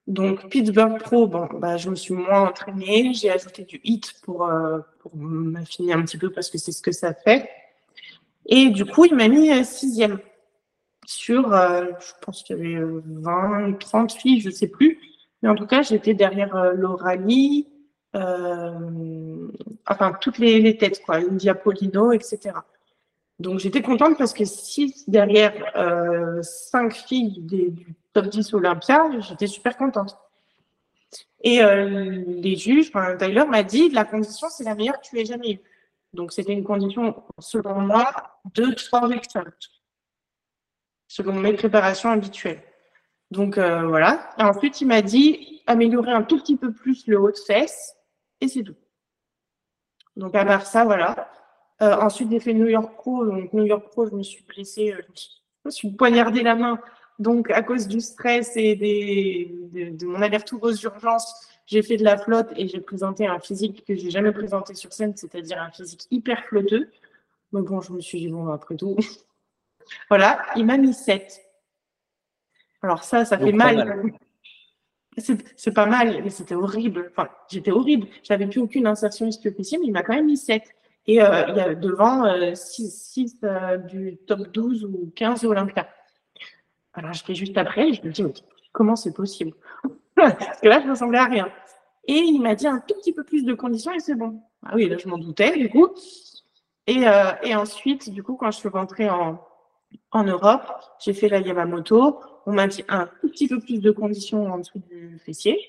[0.08, 4.48] Donc Pittsburgh Pro, bon, bah, je me suis moins entraînée, j'ai ajouté du hit pour,
[4.48, 7.50] euh, pour m'affiner un petit peu parce que c'est ce que ça fait.
[8.46, 10.20] Et du coup, il m'a mis euh, sixième
[11.08, 15.00] sur, je pense qu'il y avait 20, 30 filles, je sais plus.
[15.46, 16.74] Mais en tout cas, j'étais derrière euh,
[18.16, 22.52] enfin, toutes les, têtes, quoi, India Polino, etc.
[23.40, 29.10] Donc, j'étais contente parce que si derrière euh, 5 filles des, du top 10 Olympia,
[29.20, 30.18] j'étais super contente.
[31.44, 35.26] Et euh, les juges, Tyler m'a dit, la condition, c'est la meilleure que tu aies
[35.26, 35.62] jamais eue.
[36.14, 38.12] Donc, c'était une condition, selon moi,
[38.54, 39.52] de 3 vecteurs
[41.08, 42.62] selon mes préparations habituelles.
[43.32, 44.30] Donc euh, voilà.
[44.38, 47.96] Ensuite, il m'a dit améliorer un tout petit peu plus le haut de fesse
[48.46, 48.76] et c'est tout.
[50.16, 51.30] Donc à part ça, voilà.
[51.82, 53.26] Euh, ensuite, j'ai fait New York Pro.
[53.26, 56.80] Donc New York Pro, je me suis blessée, euh, je me suis poignardé la main.
[57.20, 61.34] Donc à cause du stress et des, de, de mon aller-retour aux urgences,
[61.66, 64.94] j'ai fait de la flotte et j'ai présenté un physique que j'ai jamais présenté sur
[64.94, 66.90] scène, c'est-à-dire un physique hyper flotteux.
[67.52, 68.96] Mais bon, je me suis dit, bon, après tout,
[70.10, 71.42] voilà, il m'a mis 7.
[72.82, 74.04] Alors ça, ça fait mal.
[75.18, 77.12] C'est pas mal, mais c'était horrible.
[77.12, 78.08] Enfin, j'étais horrible.
[78.24, 80.64] J'avais plus aucune insertion ischio mais il m'a quand même mis 7.
[81.08, 85.88] Et euh, il y a devant 6, euh, euh, du top 12 ou 15 Olympia.
[86.94, 88.24] Alors, je fais juste après, je me dis,
[88.72, 89.54] comment c'est possible?
[90.16, 91.50] Parce que là, je ne ressemblais à rien.
[92.08, 94.42] Et il m'a dit un tout petit peu plus de conditions et c'est bon.
[94.66, 95.90] Ah oui, là, je m'en doutais, du coup.
[96.88, 97.04] Et,
[97.44, 99.40] et ensuite, du coup, quand je suis rentrée en,
[100.12, 100.64] en Europe,
[101.04, 102.20] j'ai fait la Yamamoto.
[102.46, 105.60] On m'a dit un tout petit peu plus de conditions en dessous du fessier.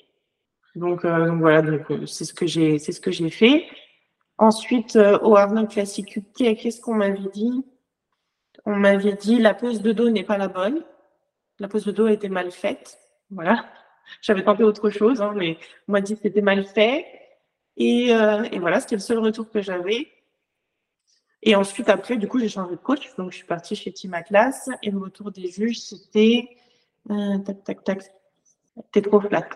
[0.77, 3.67] Donc, euh, voilà, euh, c'est ce que j'ai, ce que j'ai fait.
[4.39, 7.65] Ensuite, euh, au Arnold Classic UK, qu'est-ce qu'on m'avait dit?
[8.67, 10.85] On m'avait dit la pose de dos n'est pas la bonne.
[11.59, 12.99] La pose de dos été mal faite.
[13.31, 13.67] Voilà.
[14.23, 15.57] J'avais tenté autre chose, hein, mais
[15.89, 17.07] on m'a dit que c'était mal fait.
[17.79, 18.11] Et
[18.59, 20.09] voilà, c'était le seul retour que j'avais.
[21.47, 23.15] Et ensuite, après, du coup, j'ai changé de coach.
[23.17, 24.69] Donc, je suis partie chez Team Atlas.
[24.83, 26.49] Et le retour des juges, c'était
[27.09, 28.03] euh, tac, tac, tac.
[28.91, 29.49] T'es trop flat.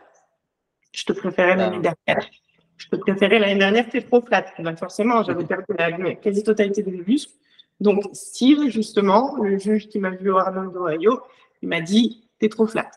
[0.93, 1.95] Je te préférais l'année ah.
[2.07, 2.31] dernière.
[2.77, 4.47] Je te préférais l'année dernière, t'es trop flat.
[4.61, 7.33] Donc, forcément, j'avais perdu la quasi-totalité de mes muscles.
[7.81, 11.21] Donc, Steve, justement, le juge qui m'a vu au Arnold d'Ohio,
[11.61, 12.91] il m'a dit T'es trop flat.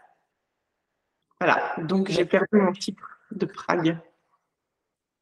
[1.39, 1.73] Voilà.
[1.79, 3.97] Donc, j'ai perdu mon titre de Prague.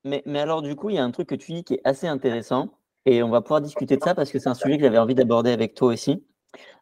[0.04, 1.82] Mais, mais alors, du coup, il y a un truc que tu dis qui est
[1.86, 2.70] assez intéressant
[3.06, 5.16] et on va pouvoir discuter de ça parce que c'est un sujet que j'avais envie
[5.16, 6.24] d'aborder avec toi aussi.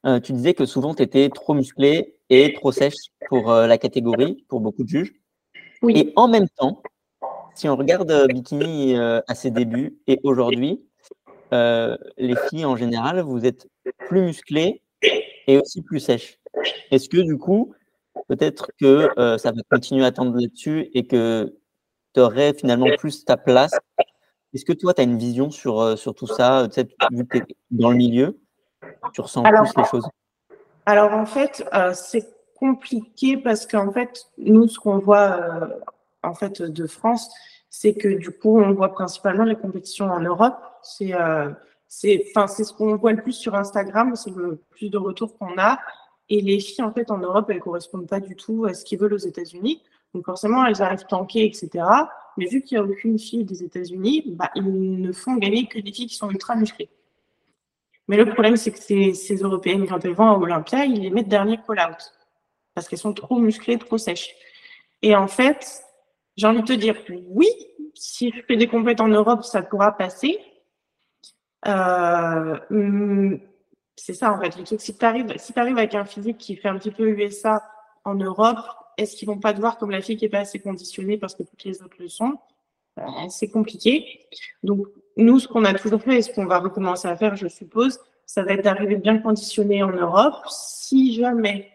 [0.05, 3.77] Euh, tu disais que souvent tu étais trop musclé et trop sèche pour euh, la
[3.77, 5.13] catégorie, pour beaucoup de juges.
[5.82, 5.93] Oui.
[5.97, 6.82] Et en même temps,
[7.55, 10.86] si on regarde euh, Bikini à ses débuts et aujourd'hui,
[11.51, 13.67] les filles en général, vous êtes
[14.08, 14.84] plus musclées
[15.47, 16.39] et aussi plus sèches.
[16.91, 17.73] Est-ce que du coup,
[18.27, 21.58] peut-être que ça va continuer à tendre là-dessus et que
[22.13, 23.71] tu aurais finalement plus ta place
[24.54, 26.68] est-ce que toi, tu as une vision sur, euh, sur tout ça,
[27.12, 28.40] vu que tu es dans le milieu,
[29.14, 30.08] tu ressens plus les choses?
[30.86, 35.68] Alors en fait, euh, c'est compliqué parce qu'en fait, nous, ce qu'on voit euh,
[36.24, 37.30] en fait de France,
[37.70, 40.58] c'est que du coup, on voit principalement les compétitions en Europe.
[40.82, 41.14] C'est
[41.88, 45.80] c'est ce qu'on voit le plus sur Instagram, c'est le plus de retours qu'on a.
[46.30, 49.00] Et les filles, en fait, en Europe, elles correspondent pas du tout à ce qu'ils
[49.00, 49.82] veulent aux États-Unis.
[50.14, 51.86] Donc forcément, elles arrivent tankées, etc.
[52.38, 55.80] Mais vu qu'il n'y a aucune fille des États-Unis, bah, ils ne font gagner que
[55.80, 56.89] des filles qui sont ultra musclées.
[58.08, 61.10] Mais le problème, c'est que ces, ces, Européennes, quand elles vont à Olympia, ils les
[61.12, 62.13] mettent dernier call-out.
[62.74, 64.34] Parce qu'elles sont trop musclées, trop sèches.
[65.02, 65.84] Et en fait,
[66.36, 66.96] j'ai envie de te dire,
[67.28, 67.48] oui,
[67.94, 70.39] si je fais des compètes en Europe, ça pourra passer.
[71.68, 73.39] Euh, hum,
[73.96, 74.58] c'est ça, en fait.
[74.58, 77.62] Le si tu arrives, si arrives avec un physique qui fait un petit peu USA
[78.06, 78.58] en Europe,
[79.00, 81.34] est-ce qu'ils vont pas te voir comme la fille qui est pas assez conditionnée parce
[81.34, 82.38] que toutes les autres le sont
[83.00, 84.28] euh, C'est compliqué.
[84.62, 87.48] Donc, nous, ce qu'on a toujours fait et ce qu'on va recommencer à faire, je
[87.48, 90.36] suppose, ça va être d'arriver bien conditionné en Europe.
[90.50, 91.70] Si jamais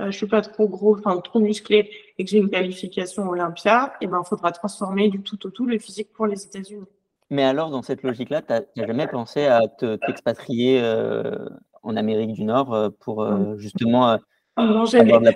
[0.00, 3.94] euh, je suis pas trop gros, enfin trop musclé et que j'ai une qualification Olympia,
[4.00, 6.86] et eh ben, il faudra transformer du tout au tout le physique pour les États-Unis.
[7.30, 11.48] Mais alors, dans cette logique-là, tu n'as jamais pensé à t'expatrier euh,
[11.82, 13.26] en Amérique du Nord pour
[13.58, 14.18] justement
[14.56, 15.32] avoir de la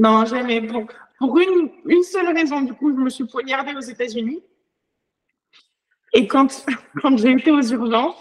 [0.00, 0.62] non, jamais.
[0.62, 0.86] Pour,
[1.18, 4.42] pour une, une, seule raison, du coup, je me suis poignardée aux États-Unis.
[6.14, 6.64] Et quand,
[7.02, 8.16] quand j'ai été aux urgences,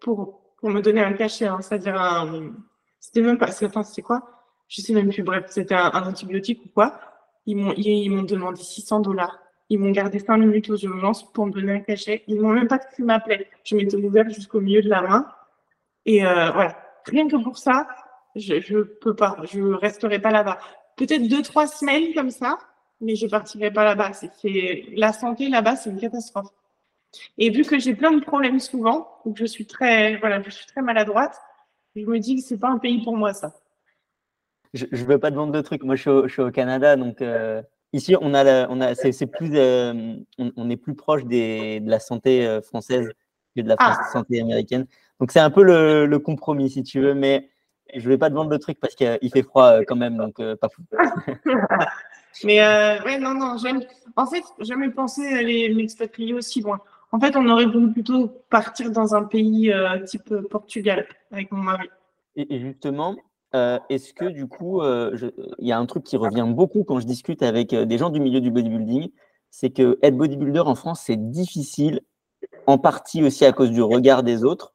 [0.00, 2.52] pour, pour me donner un cachet, hein, c'est-à-dire un.
[3.00, 3.46] C'était même pas.
[3.46, 4.22] Attends, c'était quoi?
[4.68, 5.24] Je sais même plus.
[5.24, 7.00] Bref, c'était un, antibiotique ou quoi.
[7.46, 9.36] Ils m'ont ils, m'ont demandé 600 dollars.
[9.68, 12.22] Ils m'ont gardé cinq minutes aux urgences pour me donner un cachet.
[12.28, 13.48] Ils m'ont même pas pu m'appeler.
[13.64, 15.26] Je m'étais ouverte jusqu'au milieu de la main.
[16.06, 17.88] Et euh, voilà, rien que pour ça,
[18.36, 20.58] je ne peux pas, je resterai pas là-bas.
[20.96, 22.58] Peut-être deux, trois semaines comme ça,
[23.00, 24.12] mais je partirai pas là-bas.
[24.12, 26.50] C'est la santé là-bas, c'est une catastrophe.
[27.38, 30.66] Et vu que j'ai plein de problèmes souvent, que je suis très, voilà, je suis
[30.66, 31.38] très maladroite,
[31.94, 33.52] je me dis que c'est pas un pays pour moi ça.
[34.72, 35.82] Je ne veux pas te vendre de trucs.
[35.82, 37.60] Moi, je suis au, Canada, donc euh,
[37.92, 42.00] ici, on a, on a, c'est plus, euh, on, est plus proche des, de la
[42.00, 43.10] santé euh, française
[43.54, 44.00] que de la ah.
[44.10, 44.86] santé américaine.
[45.20, 47.50] Donc c'est un peu le, le, compromis, si tu veux, mais
[47.94, 50.36] je ne vais pas te vendre de trucs parce qu'il fait froid quand même, donc
[50.56, 50.82] pas fou.
[52.44, 52.60] mais
[53.04, 53.82] ouais, non, non, j'aime.
[54.16, 56.80] En fait, jamais pensé aller m'expatrier aussi loin.
[57.10, 59.72] En fait, on aurait voulu plutôt partir dans un pays
[60.06, 61.88] type Portugal avec mon mari.
[62.36, 63.16] Et, justement,
[63.54, 65.14] euh, est-ce que du coup, euh,
[65.58, 68.10] il y a un truc qui revient beaucoup quand je discute avec euh, des gens
[68.10, 69.10] du milieu du bodybuilding,
[69.50, 72.00] c'est que être bodybuilder en France, c'est difficile,
[72.66, 74.74] en partie aussi à cause du regard des autres.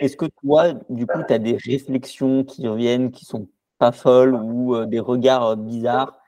[0.00, 4.34] Est-ce que toi, du coup, tu as des réflexions qui reviennent, qui sont pas folles
[4.34, 6.20] ou des regards bizarres?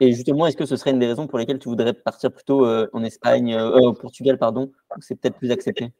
[0.00, 2.66] Et justement, est-ce que ce serait une des raisons pour lesquelles tu voudrais partir plutôt
[2.66, 5.92] en Espagne, au Portugal, pardon, où c'est peut-être plus accepté?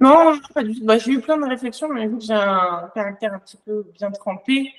[0.00, 0.84] Non, pas du tout.
[0.84, 3.86] Bah, j'ai eu plein de réflexions, mais vu que j'ai un caractère un petit peu
[3.94, 4.72] bien trempé,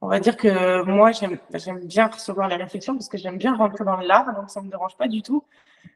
[0.00, 1.38] on va dire que moi, j'aime
[1.84, 4.70] bien recevoir les réflexions parce que j'aime bien rentrer dans l'art, donc ça ne me
[4.70, 5.44] dérange pas du tout.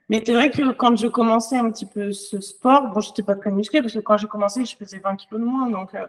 [0.09, 3.37] Mais c'est vrai que quand je commençais un petit peu ce sport, bon, j'étais pas
[3.37, 5.71] très musclée parce que quand j'ai commencé, je faisais 20 kilos de moins.
[5.71, 6.07] Donc, euh,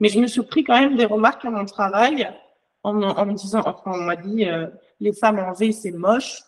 [0.00, 2.28] mais je me suis pris quand même des remarques à mon travail
[2.82, 4.66] en, en me disant, enfin, on m'a dit, euh,
[5.00, 6.42] les femmes en V, c'est moche.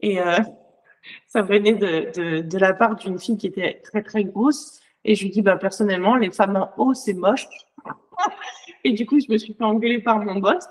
[0.00, 0.38] Et euh,
[1.28, 4.80] ça venait de, de, de la part d'une fille qui était très, très grosse.
[5.04, 7.46] Et je lui dis, bah, personnellement, les femmes en haut, c'est moche.
[8.84, 10.64] et du coup, je me suis fait engueuler par mon boss,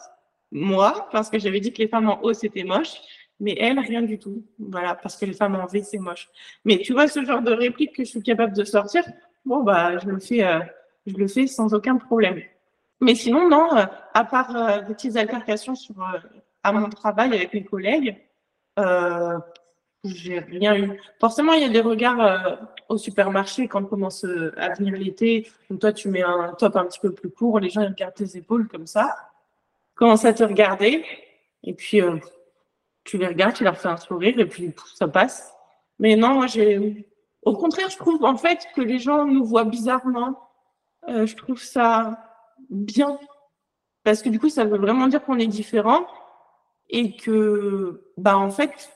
[0.52, 2.94] moi, parce que j'avais dit que les femmes en haut, c'était moche.
[3.41, 4.43] Mais elle, rien du tout.
[4.60, 6.30] Voilà, parce que les femmes en V, c'est moche.
[6.63, 9.04] Mais tu vois, ce genre de réplique que je suis capable de sortir,
[9.43, 10.60] bon, bah, je le fais, euh,
[11.08, 12.39] je le fais sans aucun problème.
[13.01, 15.95] Mais sinon, non, euh, à part euh, des petites altercations sur,
[16.63, 18.15] à mon travail avec mes collègues,
[20.04, 20.99] j'ai rien eu.
[21.19, 24.23] Forcément, il y a des regards au supermarché quand commence
[24.58, 25.47] à venir l'été.
[25.69, 28.13] Donc toi, tu mets un top un petit peu plus court, les gens ils regardent
[28.13, 29.15] tes épaules comme ça,
[29.95, 31.04] commencent à te regarder,
[31.63, 32.01] et puis
[33.04, 35.54] tu les regardes, tu leur fais un sourire, et puis ça passe.
[36.00, 37.08] Mais non, moi j'ai.
[37.44, 40.40] Au contraire, je trouve en fait que les gens nous voient bizarrement.
[41.08, 42.18] je trouve ça
[42.70, 43.18] bien.
[44.04, 46.06] Parce que du coup, ça veut vraiment dire qu'on est différent
[46.90, 48.92] et que, bah, en fait,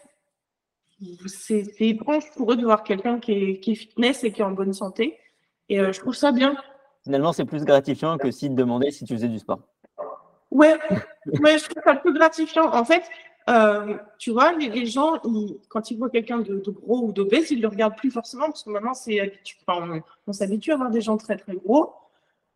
[1.27, 4.73] c'est étrange pour eux de voir quelqu'un qui est, fitness et qui est en bonne
[4.73, 5.17] santé.
[5.69, 6.55] Et euh, je trouve ça bien.
[7.03, 9.59] Finalement, c'est plus gratifiant que si te demander si tu faisais du sport.
[10.51, 10.77] Ouais,
[11.41, 12.73] mais je trouve ça plus gratifiant.
[12.73, 13.03] En fait,
[13.47, 15.21] euh, tu vois, les, gens,
[15.69, 18.63] quand ils voient quelqu'un de, gros ou d'obèse, ils ne le regardent plus forcément parce
[18.63, 19.33] que maintenant, c'est
[19.67, 21.93] on, s'habitue à voir des gens très très gros.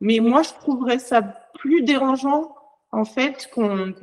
[0.01, 2.55] Mais moi, je trouverais ça plus dérangeant,
[2.91, 3.93] en fait, qu'on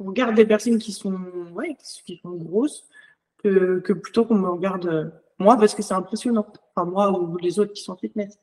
[0.00, 1.18] regarde des personnes qui sont,
[1.54, 2.88] ouais, qui sont grosses
[3.42, 6.46] que, plutôt qu'on me regarde euh, moi parce que c'est impressionnant.
[6.74, 8.38] Enfin, moi ou les autres qui sont fitness.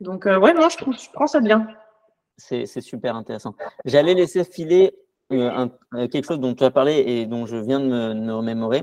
[0.00, 1.68] Donc, euh, ouais, moi, je, je prends ça bien.
[2.38, 3.54] C'est super intéressant.
[3.84, 4.92] J'allais laisser filer
[5.32, 5.68] euh,
[6.08, 8.82] quelque chose dont tu as parlé et dont je viens de me, remémorer.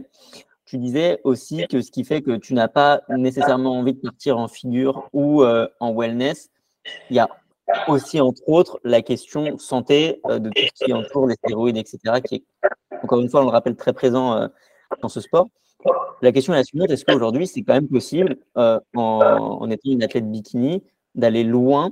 [0.65, 4.37] Tu disais aussi que ce qui fait que tu n'as pas nécessairement envie de partir
[4.37, 6.51] en figure ou en wellness,
[7.09, 7.27] il y a
[7.87, 12.35] aussi, entre autres, la question santé de tout ce qui entoure les stéroïdes, etc., qui
[12.35, 12.43] est,
[13.03, 14.47] encore une fois, on le rappelle, très présent
[15.01, 15.47] dans ce sport.
[16.21, 20.03] La question est la suivante est-ce qu'aujourd'hui, c'est quand même possible, euh, en, étant une
[20.03, 20.83] athlète bikini,
[21.15, 21.91] d'aller loin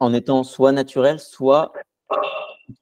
[0.00, 1.72] en étant soit naturel, soit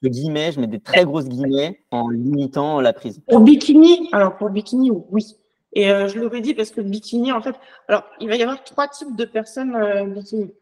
[0.02, 4.90] je mets des très grosses guillemets, en limitant la prise Pour bikini, alors pour bikini,
[4.90, 5.36] oui.
[5.72, 7.54] Et euh, je l'aurais dit parce que bikini, en fait,
[7.88, 10.52] alors il va y avoir trois types de personnes euh, bikini.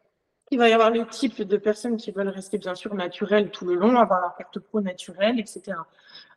[0.51, 3.65] Il va y avoir le type de personnes qui veulent rester bien sûr naturelles tout
[3.65, 5.77] le long, avoir leur carte pro naturelle, etc.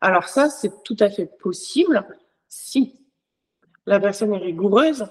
[0.01, 2.05] Alors ça, c'est tout à fait possible
[2.47, 2.95] si
[3.85, 5.05] la personne est rigoureuse,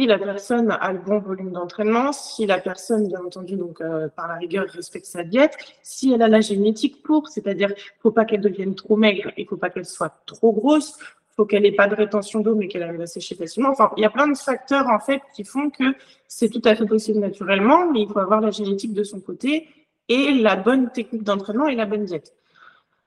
[0.00, 4.08] si la personne a le bon volume d'entraînement, si la personne, bien entendu, donc euh,
[4.08, 8.24] par la rigueur, respecte sa diète, si elle a la génétique pour, c'est-à-dire, faut pas
[8.24, 10.98] qu'elle devienne trop maigre et faut pas qu'elle soit trop grosse,
[11.36, 13.68] faut qu'elle n'ait pas de rétention d'eau mais qu'elle arrive à sécher facilement.
[13.68, 15.94] Enfin, il y a plein de facteurs en fait qui font que
[16.26, 19.68] c'est tout à fait possible naturellement, mais il faut avoir la génétique de son côté
[20.08, 22.32] et la bonne technique d'entraînement et la bonne diète.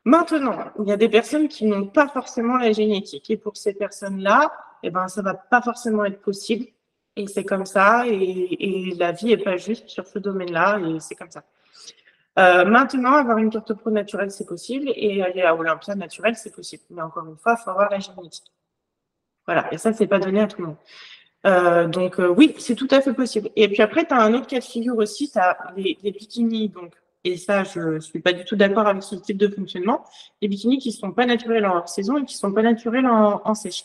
[0.05, 3.31] Maintenant, il y a des personnes qui n'ont pas forcément la génétique.
[3.31, 4.51] Et pour ces personnes-là,
[4.83, 6.65] eh ben, ça va pas forcément être possible.
[7.15, 8.05] Et c'est comme ça.
[8.07, 10.79] Et, la vie est pas juste sur ce domaine-là.
[10.79, 11.43] Et c'est comme ça.
[12.39, 16.53] Euh, maintenant, avoir une carte pro naturelle, c'est possible, et aller à Olympia naturelle, c'est
[16.53, 16.83] possible.
[16.89, 18.51] Mais encore une fois, il faut avoir la génétique.
[19.45, 20.77] Voilà, et ça, c'est pas donné à tout le monde.
[21.45, 23.49] Euh, donc euh, oui, c'est tout à fait possible.
[23.55, 26.11] Et puis après, tu as un autre cas de figure aussi, tu as les, les,
[26.11, 26.93] bikinis, donc,
[27.25, 30.05] et ça, je suis pas du tout d'accord avec ce type de fonctionnement,
[30.41, 33.55] les bikinis qui sont pas naturels en saison et qui sont pas naturels en, en
[33.55, 33.83] sèche.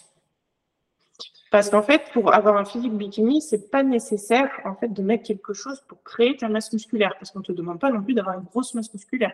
[1.50, 5.24] Parce qu'en fait, pour avoir un physique bikini, c'est pas nécessaire en fait de mettre
[5.24, 8.38] quelque chose pour créer ta masse musculaire, parce qu'on te demande pas non plus d'avoir
[8.38, 9.32] une grosse masse musculaire.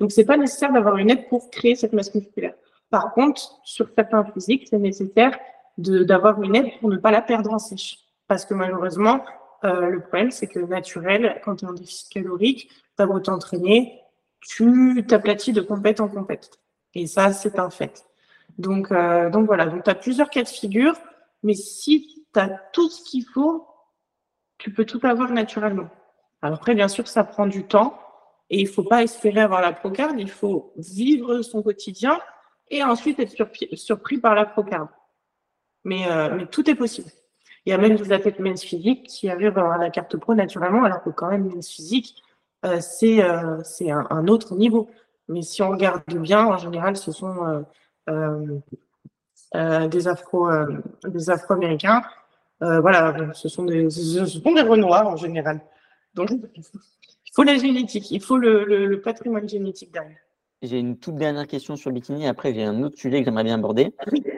[0.00, 2.54] Donc c'est pas nécessaire d'avoir une aide pour créer cette masse musculaire.
[2.90, 5.38] Par contre, sur certains physiques, c'est nécessaire
[5.78, 7.98] d'avoir une aide pour ne pas la perdre en sèche.
[8.26, 9.24] Parce que malheureusement,
[9.64, 13.20] euh, le problème, c'est que naturel, quand tu es en déficit calorique, tu as beau
[13.20, 14.00] t'entraîner,
[14.40, 16.50] tu t'aplatis de compète en compète.
[16.94, 18.04] Et ça, c'est un fait.
[18.58, 20.94] Donc, euh, donc voilà, donc tu as plusieurs cas de figure.
[21.44, 23.68] Mais si tu as tout ce qu'il faut,
[24.58, 25.88] tu peux tout avoir naturellement.
[26.42, 27.98] Alors après, bien sûr, ça prend du temps
[28.50, 32.18] et il ne faut pas espérer avoir la procarde, il faut vivre son quotidien
[32.70, 33.34] et ensuite être
[33.74, 34.88] surpris, par la procarde.
[35.84, 37.10] Mais, euh, mais tout est possible.
[37.66, 40.84] Il y a même des athlètes men's physique qui arrivent à la carte pro naturellement,
[40.84, 42.22] alors que quand même men's physique,
[42.64, 44.88] euh, c'est euh, un, autre niveau.
[45.28, 47.64] Mais si on regarde bien, en général, ce sont
[49.54, 50.66] des afro euh,
[51.06, 52.02] des afro-américains.
[52.62, 55.60] Euh, voilà, ce sont des ce sont des renoirs en général.
[56.14, 60.18] Donc il faut la génétique, il faut le, le, patrimoine génétique derrière.
[60.62, 62.26] J'ai une toute dernière question sur le bikini.
[62.26, 63.94] Après, j'ai un autre sujet que j'aimerais bien aborder.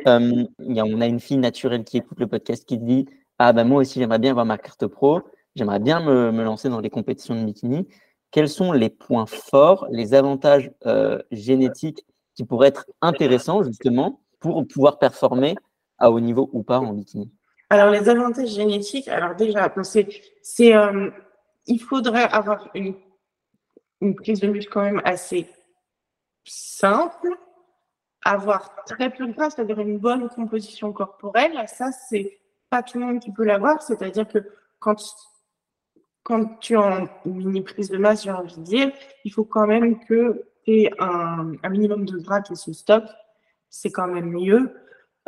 [0.08, 3.06] Euh, y a, on a une fille naturelle qui écoute le podcast qui dit
[3.38, 5.20] Ah, bah, moi aussi, j'aimerais bien avoir ma carte pro.
[5.54, 7.86] J'aimerais bien me, me, lancer dans les compétitions de bikini.
[8.30, 14.66] Quels sont les points forts, les avantages euh, génétiques qui pourraient être intéressants, justement, pour
[14.66, 15.56] pouvoir performer
[15.98, 17.30] à haut niveau ou pas en bikini
[17.70, 19.72] Alors, les avantages génétiques, alors déjà,
[20.42, 21.10] c'est, euh,
[21.66, 22.94] il faudrait avoir une,
[24.16, 25.48] prise de muscle quand même assez
[26.44, 27.28] simple,
[28.24, 31.64] avoir très peu de gras, c'est-à-dire une bonne composition corporelle.
[31.66, 32.38] Ça, c'est
[32.70, 34.38] pas tout le monde qui peut l'avoir, c'est-à-dire que
[34.78, 34.96] quand,
[36.22, 38.92] quand tu as une mini prise de masse, j'ai envie de dire,
[39.24, 43.08] il faut quand même que tu aies un, un minimum de gras qui se stocke
[43.80, 44.74] c'est quand même mieux.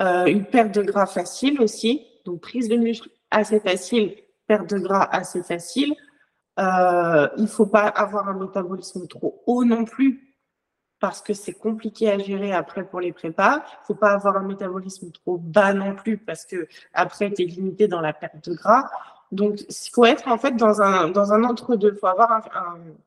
[0.01, 4.15] Euh, une perte de gras facile aussi, donc prise de muscle assez facile,
[4.47, 5.95] perte de gras assez facile.
[6.59, 10.35] Euh, il ne faut pas avoir un métabolisme trop haut non plus,
[10.99, 13.57] parce que c'est compliqué à gérer après pour les prépas.
[13.57, 17.43] Il ne faut pas avoir un métabolisme trop bas non plus, parce que après, tu
[17.43, 18.89] es limité dans la perte de gras.
[19.31, 21.93] Donc, il faut être en fait dans un, dans un entre-deux.
[21.95, 22.41] Il faut avoir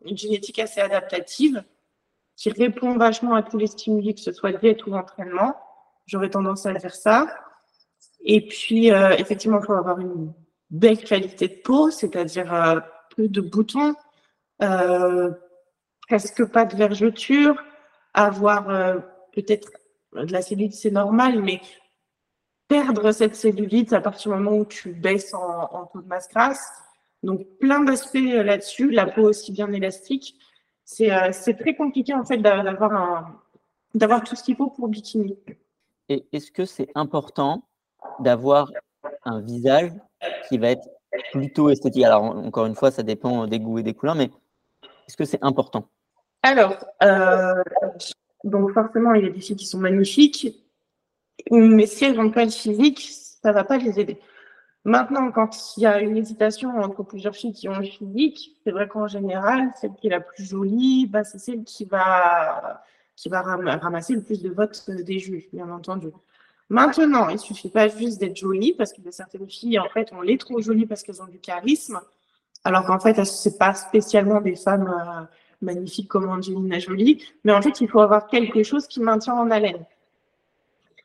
[0.05, 1.63] une génétique assez adaptative
[2.41, 5.55] qui répond vachement à tous les stimuli, que ce soit diète ou entraînement.
[6.07, 7.27] J'aurais tendance à dire ça.
[8.21, 10.33] Et puis, euh, effectivement, il faut avoir une
[10.71, 12.79] belle qualité de peau, c'est-à-dire euh,
[13.15, 13.93] peu de boutons,
[14.63, 15.29] euh,
[16.07, 17.63] presque pas de vergeture,
[18.15, 18.65] avoir
[19.33, 19.69] peut-être
[20.15, 21.61] de la cellulite, c'est normal, mais
[22.67, 26.27] perdre cette cellulite à partir du moment où tu baisses en, en taux de masse
[26.27, 26.67] grasse.
[27.21, 30.39] Donc, plein d'aspects là-dessus, la peau aussi bien élastique.
[31.01, 33.31] Euh, c'est très compliqué en fait d'avoir
[33.93, 35.37] d'avoir tout ce qu'il faut pour bikini.
[36.09, 37.63] Et est-ce que c'est important
[38.19, 38.71] d'avoir
[39.23, 39.91] un visage
[40.47, 40.87] qui va être
[41.31, 42.03] plutôt esthétique?
[42.03, 44.29] Alors encore une fois, ça dépend des goûts et des couleurs, mais
[45.07, 45.87] est-ce que c'est important?
[46.43, 47.63] Alors, euh,
[48.43, 50.47] donc forcément, il y a des filles qui sont magnifiques,
[51.51, 52.99] mais si elles n'ont pas le physique,
[53.41, 54.19] ça ne va pas les aider.
[54.83, 58.71] Maintenant, quand il y a une hésitation entre plusieurs filles qui ont le physique, c'est
[58.71, 62.83] vrai qu'en général, celle qui est la plus jolie, bah, c'est celle qui va,
[63.15, 66.07] qui va ramasser le plus de votes des juges, bien entendu.
[66.69, 70.37] Maintenant, il suffit pas juste d'être jolie, parce que certaines filles, en fait, on les
[70.37, 71.99] trop jolies parce qu'elles ont du charisme,
[72.63, 75.21] alors qu'en fait, ce n'est pas spécialement des femmes euh,
[75.61, 79.51] magnifiques comme Angelina Jolie, mais en fait, il faut avoir quelque chose qui maintient en
[79.51, 79.85] haleine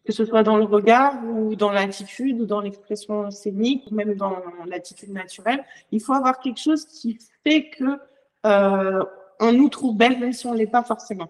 [0.07, 4.14] que ce soit dans le regard ou dans l'attitude ou dans l'expression scénique ou même
[4.14, 5.64] dans l'attitude naturelle.
[5.90, 7.99] Il faut avoir quelque chose qui fait que
[8.47, 9.05] euh,
[9.40, 11.29] on nous trouve belle même si on l'est pas forcément.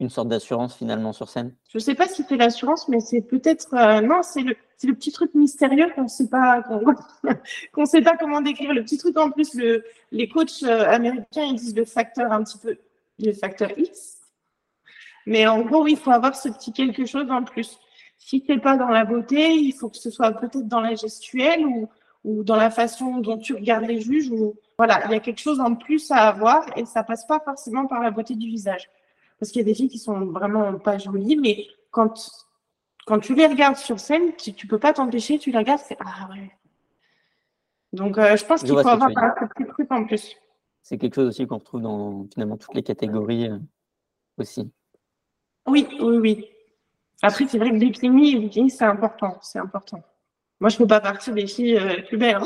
[0.00, 1.52] Une sorte d'assurance finalement sur scène?
[1.70, 4.54] Je sais pas si c'est l'assurance, mais c'est peut-être euh, non, c'est le
[4.86, 6.62] le petit truc mystérieux qu'on sait pas
[7.72, 8.72] qu'on sait pas comment décrire.
[8.72, 12.44] Le petit truc en plus, le, les coachs euh, américains ils disent le facteur un
[12.44, 12.78] petit peu
[13.18, 14.18] le facteur X.
[15.26, 17.78] Mais en gros, il faut avoir ce petit quelque chose en plus.
[18.18, 21.64] Si c'est pas dans la beauté, il faut que ce soit peut-être dans la gestuelle
[21.64, 21.88] ou,
[22.24, 24.30] ou dans la façon dont tu regardes les juges.
[24.30, 27.40] Ou, voilà, il y a quelque chose en plus à avoir et ça passe pas
[27.40, 28.90] forcément par la beauté du visage.
[29.38, 32.30] Parce qu'il y a des filles qui sont vraiment pas jolies, mais quand,
[33.06, 35.96] quand tu les regardes sur scène, tu, tu peux pas t'empêcher, tu les regardes, c'est
[36.00, 36.50] ah ouais.
[37.92, 40.36] Donc euh, je pense qu'il faut avoir un petit truc en plus.
[40.82, 43.48] c'est quelque chose aussi qu'on retrouve dans finalement toutes les catégories
[44.36, 44.70] aussi.
[45.66, 46.48] Oui, oui, oui.
[47.22, 50.02] Après, c'est vrai que bikini, c'est important, c'est important.
[50.60, 52.38] Moi, je ne peux pas partir des filles les plus belles,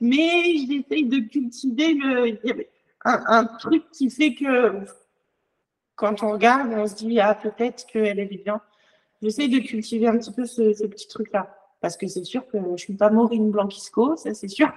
[0.00, 2.66] mais j'essaye de cultiver le,
[3.04, 4.80] un, truc qui fait que
[5.94, 8.60] quand on regarde, on se dit ah peut-être qu'elle est bien.
[9.22, 12.82] J'essaye de cultiver un petit peu ce, petit truc-là parce que c'est sûr que je
[12.82, 14.72] suis pas Maureen Blanquisco, ça c'est sûr.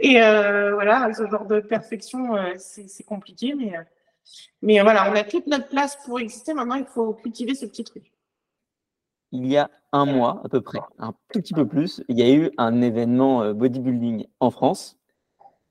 [0.00, 3.82] Et euh, voilà, ce genre de perfection, euh, c'est compliqué, mais, euh,
[4.62, 6.54] mais voilà, on a toute notre place pour exister.
[6.54, 8.12] Maintenant, il faut cultiver ce petit truc.
[9.32, 12.22] Il y a un mois à peu près, un tout petit peu plus, il y
[12.22, 14.98] a eu un événement bodybuilding en France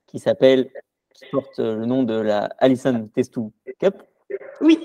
[0.08, 0.72] qui s'appelle,
[1.14, 4.02] qui porte le nom de la Alison Testou Cup.
[4.62, 4.80] Oui.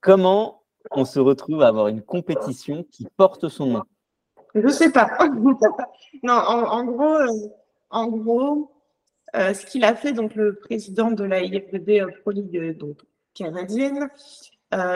[0.00, 3.82] comment on se retrouve à avoir une compétition qui porte son nom?
[4.54, 5.10] Je sais pas.
[6.22, 7.18] non, en, gros,
[7.90, 8.72] en gros,
[9.36, 12.74] euh, ce qu'il a fait, donc le président de la IFBB euh, Pro League euh,
[12.74, 12.98] donc,
[13.34, 14.08] canadienne,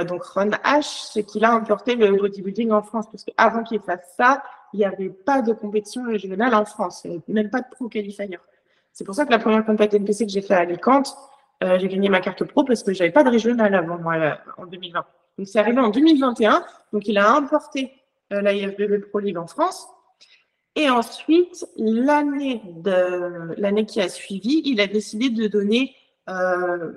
[0.07, 3.07] donc Ron H, c'est qu'il a importé le bodybuilding en France.
[3.11, 4.43] Parce qu'avant qu'il fasse ça,
[4.75, 8.39] il n'y avait pas de compétition régionale en France, même pas de pro qualifier.
[8.93, 11.17] C'est pour ça que la première compétition NPC que j'ai fait à Alicante,
[11.63, 15.07] j'ai gagné ma carte pro parce que j'avais pas de régional avant moi en 2020.
[15.39, 16.63] Donc c'est arrivé en 2021,
[16.93, 17.93] donc il a importé
[18.31, 19.89] la IFBB Pro League en France.
[20.75, 25.95] Et ensuite, l'année de l'année qui a suivi, il a décidé de donner
[26.29, 26.93] euh,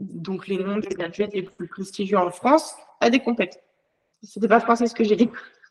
[0.00, 3.62] donc les noms des athlètes les plus prestigieux en France à des compètes.
[4.22, 5.30] C'était pas français ce que j'ai dit.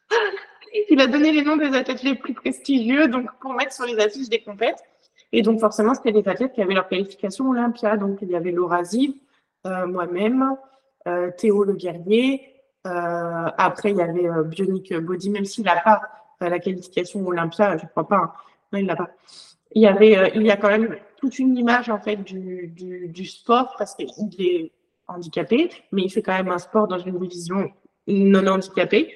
[0.90, 4.00] il a donné les noms des athlètes les plus prestigieux donc pour mettre sur les
[4.00, 4.82] affiches des compètes.
[5.34, 7.98] Et donc forcément, c'était des athlètes qui avaient leur qualification Olympia.
[7.98, 9.14] Donc il y avait Laura Ziv,
[9.66, 10.56] euh, moi-même,
[11.08, 12.48] euh, Théo Le Guerrier.
[12.86, 16.02] Euh, après, il y avait euh, Bionic Body, même s'il n'a pas
[16.50, 18.18] la qualification Olympia, je ne crois pas.
[18.18, 18.32] Hein.
[18.72, 19.10] Non, il l'a pas.
[19.74, 22.68] Il y avait, euh, il y a quand même toute une image en fait du,
[22.68, 24.08] du, sport parce qu'il
[24.40, 24.72] est
[25.08, 27.70] handicapé, mais il fait quand même un sport dans une division
[28.08, 29.16] non handicapée.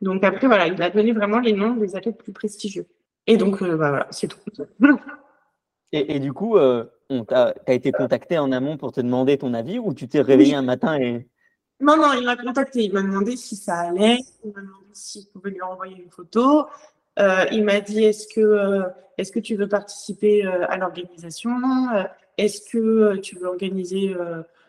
[0.00, 2.86] Donc après, voilà, il a donné vraiment les noms des athlètes plus prestigieux.
[3.26, 4.38] Et donc, euh, bah, voilà, c'est tout.
[5.92, 9.78] Et, du coup, euh, tu as, été contacté en amont pour te demander ton avis
[9.78, 11.26] ou tu t'es réveillé un matin et.
[11.80, 12.84] Non, non, il m'a contacté.
[12.84, 14.18] Il m'a demandé si ça allait.
[14.44, 16.66] Il m'a demandé s'il pouvait lui envoyer une photo.
[17.18, 18.82] Euh, il m'a dit est-ce que, euh,
[19.18, 21.50] est-ce que tu veux participer euh, à l'organisation?
[22.36, 24.14] Est-ce que tu veux organiser,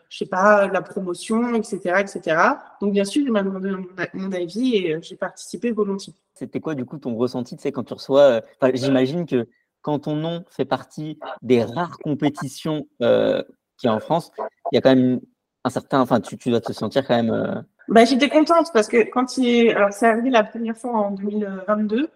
[0.08, 2.40] je sais pas, la promotion, etc., etc.
[2.80, 3.70] Donc bien sûr, il m'a demandé
[4.14, 6.14] mon, avis et j'ai participé volontiers.
[6.34, 8.40] C'était quoi du coup ton ressenti, tu sais, quand tu reçois
[8.72, 9.46] J'imagine que
[9.82, 13.44] quand ton nom fait partie des rares compétitions qu'il
[13.84, 14.30] y a en France,
[14.72, 15.20] il y a quand même
[15.68, 17.30] un certain, enfin, tu, dois te sentir quand même.
[17.30, 21.10] Euh, bah, j'étais contente parce que quand il, alors c'est arrivé la première fois en
[21.12, 22.08] 2022,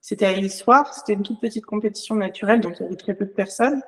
[0.00, 3.24] c'était à l'histoire, c'était une toute petite compétition naturelle, donc il y avait très peu
[3.24, 3.82] de personnes.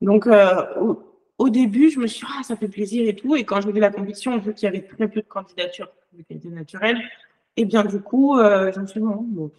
[0.00, 0.94] Donc euh,
[1.38, 3.34] au, début, je me suis dit, ah, ça fait plaisir et tout.
[3.36, 5.90] Et quand j'ai vu la compétition, je vu qu'il y avait très peu de candidatures
[6.12, 7.00] de qualité naturelle.
[7.56, 9.50] Et bien du coup, euh, je me suis dit, bon,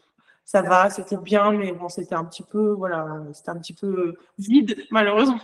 [0.45, 4.15] ça va, c'était bien, mais bon, c'était un petit peu, voilà, c'était un petit peu
[4.38, 5.39] vide, malheureusement.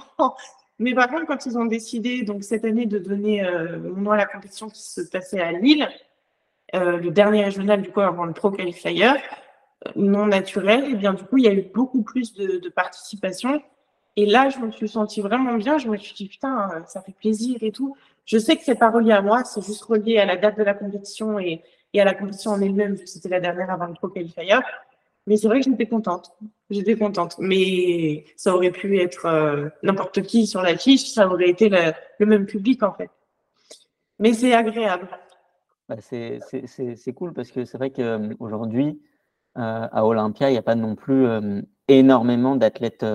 [0.80, 4.18] Mais par contre, quand ils ont décidé donc cette année de donner euh, nom à
[4.18, 5.88] la compétition qui se passait à Lille,
[6.74, 11.14] euh, le dernier régional du coup avant le Pro Qualifier, euh, non naturel, et bien
[11.14, 13.62] du coup il y a eu beaucoup plus de, participation.
[14.16, 15.78] Et là, je me suis sentie vraiment bien.
[15.78, 17.96] Je me suis dit putain, ça fait plaisir et tout.
[18.26, 20.64] Je sais que c'est pas relié à moi, c'est juste relié à la date de
[20.64, 21.62] la compétition et,
[21.94, 24.60] et à la compétition en elle-même, vu c'était la dernière avant le Pro Qualifier.
[25.30, 26.32] Mais c'est vrai que j'étais contente.
[26.72, 27.36] J'étais contente.
[27.38, 32.26] Mais ça aurait pu être euh, n'importe qui sur la fiche, ça aurait été le,
[32.26, 33.12] même public en fait.
[34.18, 35.08] Mais c'est agréable.
[35.88, 39.00] Bah, c'est cool parce que c'est vrai qu'aujourd'hui,
[39.58, 41.28] euh, euh, à Olympia, il n'y a pas non plus
[41.88, 43.06] énormément d'athlètes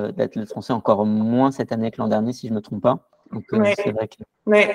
[0.46, 3.08] français, encore moins cette année que l'an dernier, si je ne me trompe pas.
[3.32, 4.22] Donc, c'est vrai que.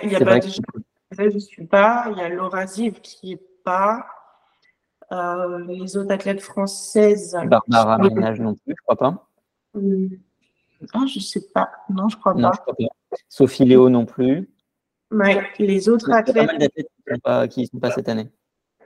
[0.03, 2.07] il y a pas je ne suis pas.
[2.11, 4.05] Il y a Laura Ziv qui n'est pas.
[5.11, 7.35] Euh, les autres athlètes françaises.
[7.45, 9.25] Barbara Ménage non plus, je crois pas.
[9.75, 10.07] Euh,
[10.93, 11.71] ah, je sais pas.
[11.89, 12.51] Non, je crois pas.
[12.51, 12.85] crois pas.
[13.27, 14.47] Sophie Léo non plus.
[15.11, 16.51] Ouais, les autres athlètes.
[17.49, 18.29] qui ne sont, pas cette année.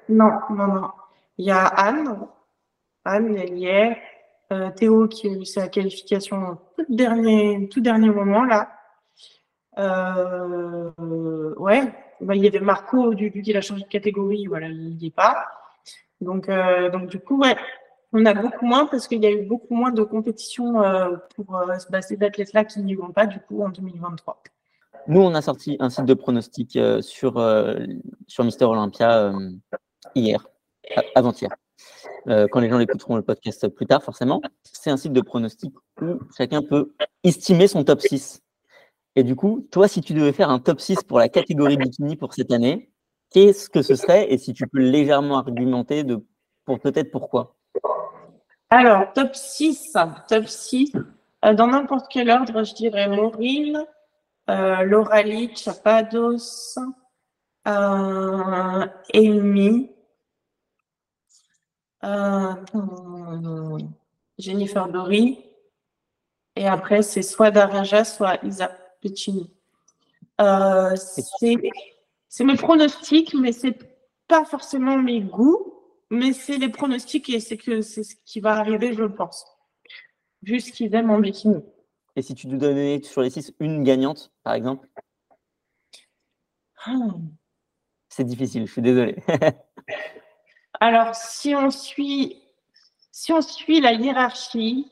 [0.08, 0.90] Non, non, non.
[1.38, 2.18] Il y a Anne.
[3.04, 3.98] Anne, elle y est.
[4.54, 8.72] Euh, Théo qui a eu sa qualification tout dernier, tout dernier moment là.
[11.58, 14.96] ouais, bah, il y avait Marco, du coup, il a changé de catégorie, voilà, il
[14.96, 15.48] n'y est pas.
[16.24, 17.42] Donc, euh, donc du coup,
[18.12, 21.56] on a beaucoup moins parce qu'il y a eu beaucoup moins de compétitions euh, pour
[21.56, 24.42] euh, ces athlètes-là qui n'y vont pas du coup en 2023.
[25.08, 27.34] Nous, on a sorti un site de pronostic sur,
[28.28, 29.34] sur Mister Olympia
[30.16, 30.48] hier,
[31.14, 31.50] avant-hier.
[32.26, 34.42] quand les gens écouteront le podcast plus tard, forcément.
[34.64, 36.94] C'est un site de pronostic où chacun peut
[37.26, 38.42] estimer son top 6
[39.18, 42.16] Et du coup, toi, si tu devais faire un top 6 pour la catégorie bikini
[42.16, 42.93] pour cette année,
[43.34, 46.24] qu'est-ce que ce serait Et si tu peux légèrement argumenter de,
[46.66, 47.56] pour peut-être pourquoi?
[48.70, 49.94] Alors, top 6,
[50.28, 50.94] top 6.
[51.46, 53.86] Euh, dans n'importe quel ordre, je dirais Maureen,
[54.50, 56.78] euh, Lauralie, Chapados,
[57.68, 59.92] euh, Amy,
[62.04, 62.54] euh,
[64.38, 65.46] Jennifer Dory.
[66.56, 68.72] Et après, c'est soit Daraja, soit Isa
[69.02, 69.52] Piccini.
[70.42, 70.96] Euh,
[72.34, 73.78] c'est mes pronostics, mais c'est
[74.28, 75.72] pas forcément mes goûts,
[76.10, 79.46] mais c'est les pronostics et c'est que c'est ce qui va arriver, je pense.
[80.42, 81.64] Vu ce qu'ils aiment en bikini.
[82.16, 84.90] Et si tu nous donnais sur les six une gagnante, par exemple?
[86.88, 87.12] Ah.
[88.10, 89.16] C'est difficile, je suis désolé.
[90.80, 92.42] Alors, si on suit,
[93.12, 94.92] si on suit la hiérarchie,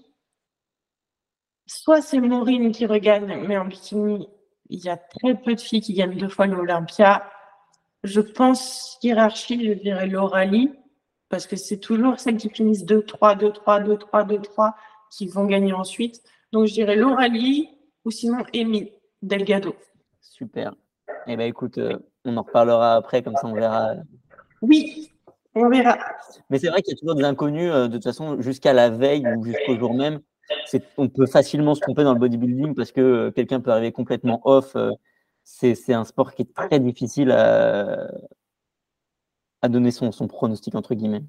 [1.66, 4.30] soit c'est Maureen qui regagne, mais en bikini,
[4.72, 7.30] il y a très peu de filles qui gagnent deux fois l'Olympia.
[8.04, 10.72] Je pense, hiérarchie, je dirais l'Oralie,
[11.28, 14.72] parce que c'est toujours celles qui finissent 2-3, 2-3, 2-3, 2-3
[15.12, 16.24] qui vont gagner ensuite.
[16.54, 17.70] Donc, je dirais l'Oralie
[18.06, 18.92] ou sinon Amy
[19.22, 19.76] Delgado.
[20.22, 20.74] Super.
[21.28, 23.96] Eh bien, écoute, euh, on en reparlera après, comme ça on verra.
[24.62, 25.12] Oui,
[25.54, 25.98] on verra.
[26.50, 28.90] Mais c'est vrai qu'il y a toujours des inconnus, euh, de toute façon, jusqu'à la
[28.90, 30.22] veille ou jusqu'au jour même.
[30.98, 34.42] On peut facilement se tromper dans le bodybuilding parce que euh, quelqu'un peut arriver complètement
[34.46, 34.76] off.
[34.76, 34.92] Euh,
[35.44, 38.08] c'est un sport qui est très difficile à,
[39.68, 41.24] donner son, pronostic, entre guillemets.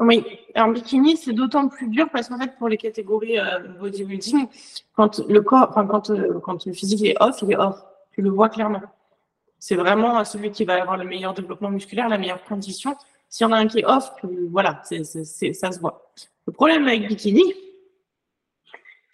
[0.00, 0.24] Oui,
[0.56, 3.38] en bikini, c'est d'autant plus dur parce qu'en fait, pour les catégories
[3.80, 4.46] bodybuilding,
[4.94, 7.80] quand le corps, enfin, quand le physique est off, il est off.
[8.10, 8.82] Tu le vois clairement.
[9.58, 12.96] C'est vraiment celui qui va avoir le meilleur développement musculaire, la meilleure condition.
[13.28, 14.12] S'il y en a un qui est off,
[14.50, 15.02] voilà, ça
[15.72, 16.12] se voit.
[16.46, 17.44] Le problème avec bikini,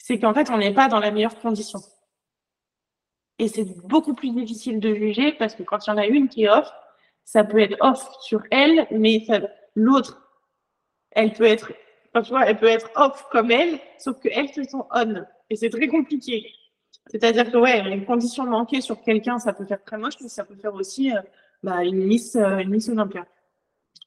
[0.08, 1.80] c'est qu'en fait, on n'est pas dans la meilleure condition.
[3.38, 6.30] Et c'est beaucoup plus difficile de juger parce que quand il y en a une
[6.30, 6.66] qui est off,
[7.26, 9.26] ça peut être off sur elle, mais
[9.74, 10.18] l'autre,
[11.10, 11.74] elle peut être,
[12.14, 15.26] elle peut être off comme elle, sauf qu'elles se sont on.
[15.50, 16.54] Et c'est très compliqué.
[17.08, 20.42] C'est-à-dire que, ouais, une condition manquée sur quelqu'un, ça peut faire très moche, mais ça
[20.42, 21.20] peut faire aussi euh,
[21.62, 23.26] bah, une Miss, euh, Olympia.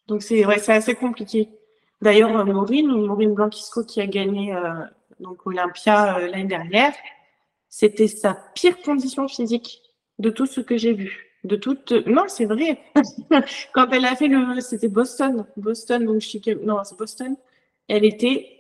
[0.08, 1.48] Donc c'est ouais, assez compliqué.
[2.02, 4.52] D'ailleurs, euh, Maureen, Maureen Blanquisco qui a gagné
[5.22, 6.94] donc Olympia euh, l'année dernière,
[7.70, 9.82] c'était sa pire condition physique
[10.20, 11.28] de tout ce que j'ai vu.
[11.44, 12.80] De toute non, c'est vrai.
[13.74, 17.36] Quand elle a fait le c'était Boston, Boston donc Chicago, non, c'est Boston.
[17.88, 18.58] Elle était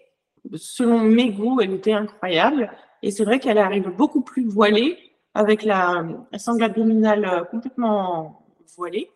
[0.55, 2.71] selon mes goûts, elle était incroyable
[3.03, 4.97] et c'est vrai qu'elle arrive beaucoup plus voilée
[5.33, 6.03] avec la,
[6.37, 8.45] sangle abdominale complètement
[8.75, 9.11] voilée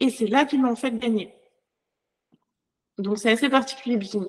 [0.00, 1.34] et c'est là qu'ils m'ont fait gagner.
[2.98, 4.28] Donc c'est assez particulier bikini.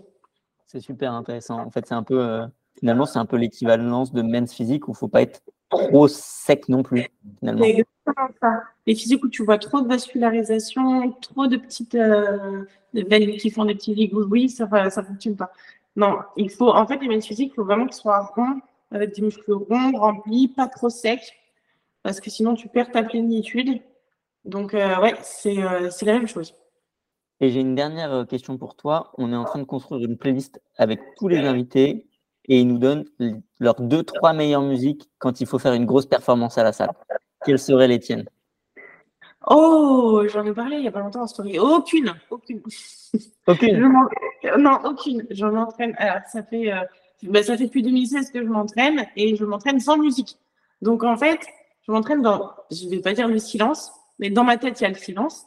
[0.74, 1.60] C'est super intéressant.
[1.60, 2.48] En fait, c'est un peu euh,
[2.80, 6.82] finalement c'est un peu l'équivalence de men's physique où faut pas être trop sec non
[6.82, 7.06] plus.
[7.40, 7.64] Finalement.
[7.64, 8.64] Exactement ça.
[8.88, 13.66] Les physiques où tu vois trop de vascularisation, trop de petites euh, veines qui font
[13.66, 15.52] des petits oui, ça ne fonctionne pas.
[15.96, 18.60] Non, il faut en fait les men's physiques, il faut vraiment qu'ils soient ronds,
[18.90, 21.36] avec des muscles ronds, remplis, pas trop secs,
[22.02, 23.80] parce que sinon tu perds ta plénitude.
[24.44, 26.56] Donc euh, ouais, c'est la même chose.
[27.44, 29.12] Et j'ai une dernière euh, question pour toi.
[29.18, 32.08] On est en train de construire une playlist avec tous les invités
[32.46, 33.04] et ils nous donnent
[33.60, 36.92] leurs deux, trois meilleures musiques quand il faut faire une grosse performance à la salle.
[37.46, 38.24] Quelles seraient les tiennes?
[39.46, 41.60] Oh, j'en ai parlé il n'y a pas longtemps en story.
[41.60, 42.62] Aucune, aucune.
[43.48, 43.92] Aucune
[44.58, 45.28] Non, aucune.
[45.30, 45.96] Je m'entraîne.
[45.98, 46.80] Alors, ça fait, euh,
[47.24, 50.38] ben, ça fait depuis 2016 que je m'entraîne et je m'entraîne sans musique.
[50.82, 51.42] Donc, en fait,
[51.86, 54.84] je m'entraîne dans, je ne vais pas dire le silence, mais dans ma tête, il
[54.84, 55.46] y a le silence.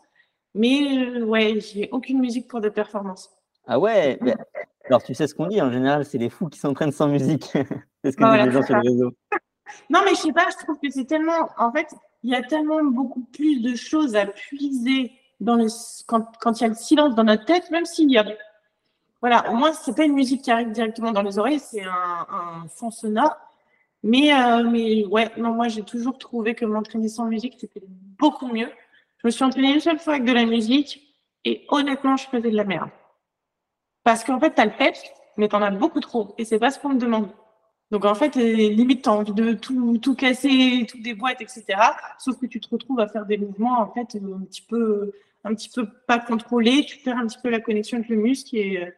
[0.57, 3.30] Mais euh, ouais, j'ai aucune musique pour des performances.
[3.66, 4.18] Ah ouais
[4.86, 7.44] Alors tu sais ce qu'on dit, en général, c'est les fous qui s'entraînent sans musique.
[8.02, 9.12] c'est ce que disent les gens sur le réseau.
[9.90, 11.50] non, mais je sais pas, je trouve que c'est tellement.
[11.59, 15.66] En fait, il y a tellement beaucoup plus de choses à puiser dans le...
[16.07, 18.24] quand, quand il y a le silence dans notre tête, même s'il y a.
[19.20, 22.26] Voilà, au moins, c'est pas une musique qui arrive directement dans les oreilles, c'est un,
[22.30, 23.36] un fond sonore.
[24.02, 28.46] Mais, euh, mais ouais, non, moi, j'ai toujours trouvé que m'entraîner sans musique, c'était beaucoup
[28.46, 28.70] mieux.
[29.18, 31.14] Je me suis entraînée une seule fois avec de la musique
[31.44, 32.90] et honnêtement, je faisais de la merde.
[34.04, 35.02] Parce qu'en fait, tu as le peps,
[35.36, 37.28] mais tu en as beaucoup trop et c'est pas ce qu'on me demande.
[37.90, 41.64] Donc en fait, limite, tu as envie de tout, tout casser, tout déboîter, etc.
[42.18, 45.12] Sauf que tu te retrouves à faire des mouvements en fait un petit peu,
[45.44, 46.84] un petit peu pas contrôlés.
[46.84, 48.92] Tu perds un petit peu la connexion avec le muscle et,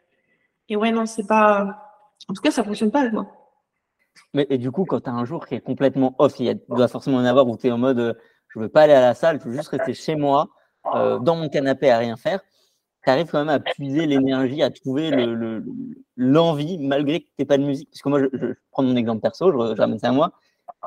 [0.69, 1.85] et ouais, non, c'est pas.
[2.29, 3.27] En tout cas, ça fonctionne pas avec moi.
[4.35, 6.89] Mais et du coup, quand tu as un jour qui est complètement off, il doit
[6.89, 8.19] forcément en avoir où tu es en mode
[8.49, 10.49] je veux pas aller à la salle, je veux juste rester chez moi,
[10.95, 12.41] euh, dans mon canapé à rien faire,
[13.05, 15.11] tu arrives quand même à puiser l'énergie, à trouver
[16.17, 17.89] l'envie, le, malgré que tu n'aies pas de musique.
[17.91, 20.33] Parce que moi, je, prends mon exemple perso, je, ramène ça à moi.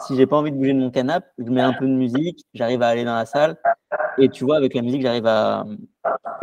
[0.01, 2.45] si j'ai pas envie de bouger de mon canapé, je mets un peu de musique,
[2.53, 3.57] j'arrive à aller dans la salle.
[4.17, 5.65] Et tu vois, avec la musique, j'arrive à.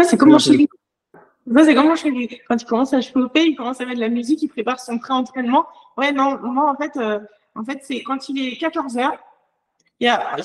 [0.00, 0.68] c'est comme mon chéri.
[1.64, 2.40] c'est comme mon chéri.
[2.48, 4.98] Quand il commence à chauffer, il commence à mettre de la musique, il prépare son
[4.98, 5.66] pré-entraînement.
[5.96, 7.20] Ouais, non, moi, en fait, euh,
[7.54, 9.10] en fait c'est quand il est 14 h
[10.00, 10.36] il y a,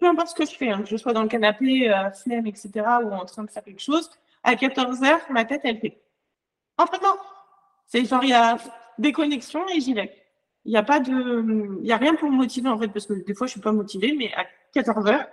[0.00, 2.46] peu importe ce que je fais, hein, que je sois dans le canapé, euh, flemme,
[2.46, 2.70] etc.,
[3.02, 4.10] ou en train de faire quelque chose,
[4.42, 6.00] à 14 h ma tête, elle fait
[6.76, 7.16] entraînement.
[7.86, 8.58] C'est genre, il y a
[8.98, 10.12] des connexions et j'y vais.
[10.64, 13.06] Il n'y a pas de, il y a rien pour me motiver en fait, parce
[13.06, 14.44] que des fois je suis pas motivée, mais à
[14.74, 15.26] 14 h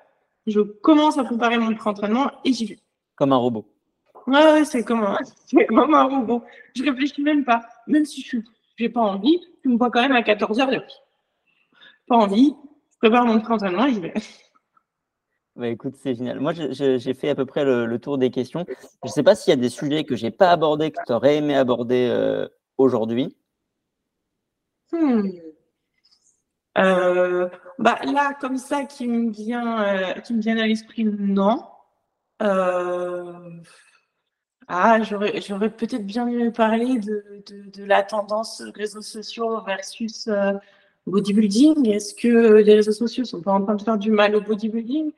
[0.47, 2.79] je commence à préparer mon entraînement et j'y vais.
[3.15, 3.65] Comme un robot.
[4.27, 5.17] Ouais, c'est comme, un,
[5.67, 6.43] comme un robot.
[6.75, 7.61] Je réfléchis même pas.
[7.87, 8.37] Même si je
[8.79, 10.83] n'ai pas envie, tu me vois quand même à 14 h
[12.07, 12.55] Pas envie,
[13.05, 14.13] je prépare mon entraînement et j'y vais.
[15.55, 16.41] Bah écoute, c'est génial.
[16.41, 18.65] Moi, j'ai fait à peu près le, tour des questions.
[18.67, 20.99] Je ne sais pas s'il y a des sujets que je n'ai pas abordés, que
[21.07, 22.45] tu aurais aimé aborder euh,
[22.77, 23.37] aujourd'hui.
[24.91, 25.29] Hmm.
[26.77, 27.47] Euh,
[27.79, 31.63] bah, là, comme ça, qui me vient, euh, qui me vient à l'esprit, non.
[34.67, 40.27] Ah, j'aurais, peut-être bien mieux parler de, de, de, la tendance réseaux sociaux versus
[41.07, 41.89] bodybuilding.
[41.89, 45.11] Est-ce que les réseaux sociaux sont pas en train de faire du mal au bodybuilding?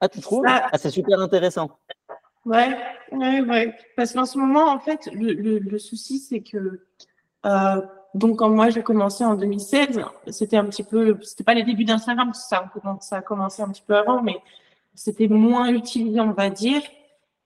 [0.00, 0.44] Ah, tu trouves?
[0.46, 1.70] Ah, C'est super intéressant.
[2.44, 2.76] Ouais,
[3.12, 3.74] ouais, ouais.
[3.96, 6.80] Parce qu'en ce moment, en fait, le, le, souci, c'est que.
[7.46, 7.80] Euh,
[8.14, 11.18] donc, quand moi j'ai commencé en 2016, c'était un petit peu.
[11.22, 14.36] C'était pas les débuts d'Instagram, ça, ça a commencé un petit peu avant, mais
[14.94, 16.82] c'était moins utilisé, on va dire.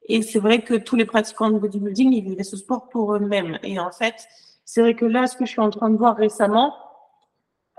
[0.09, 3.59] Et c'est vrai que tous les pratiquants de bodybuilding, ils vivaient ce sport pour eux-mêmes.
[3.63, 4.27] Et en fait,
[4.65, 6.75] c'est vrai que là, ce que je suis en train de voir récemment,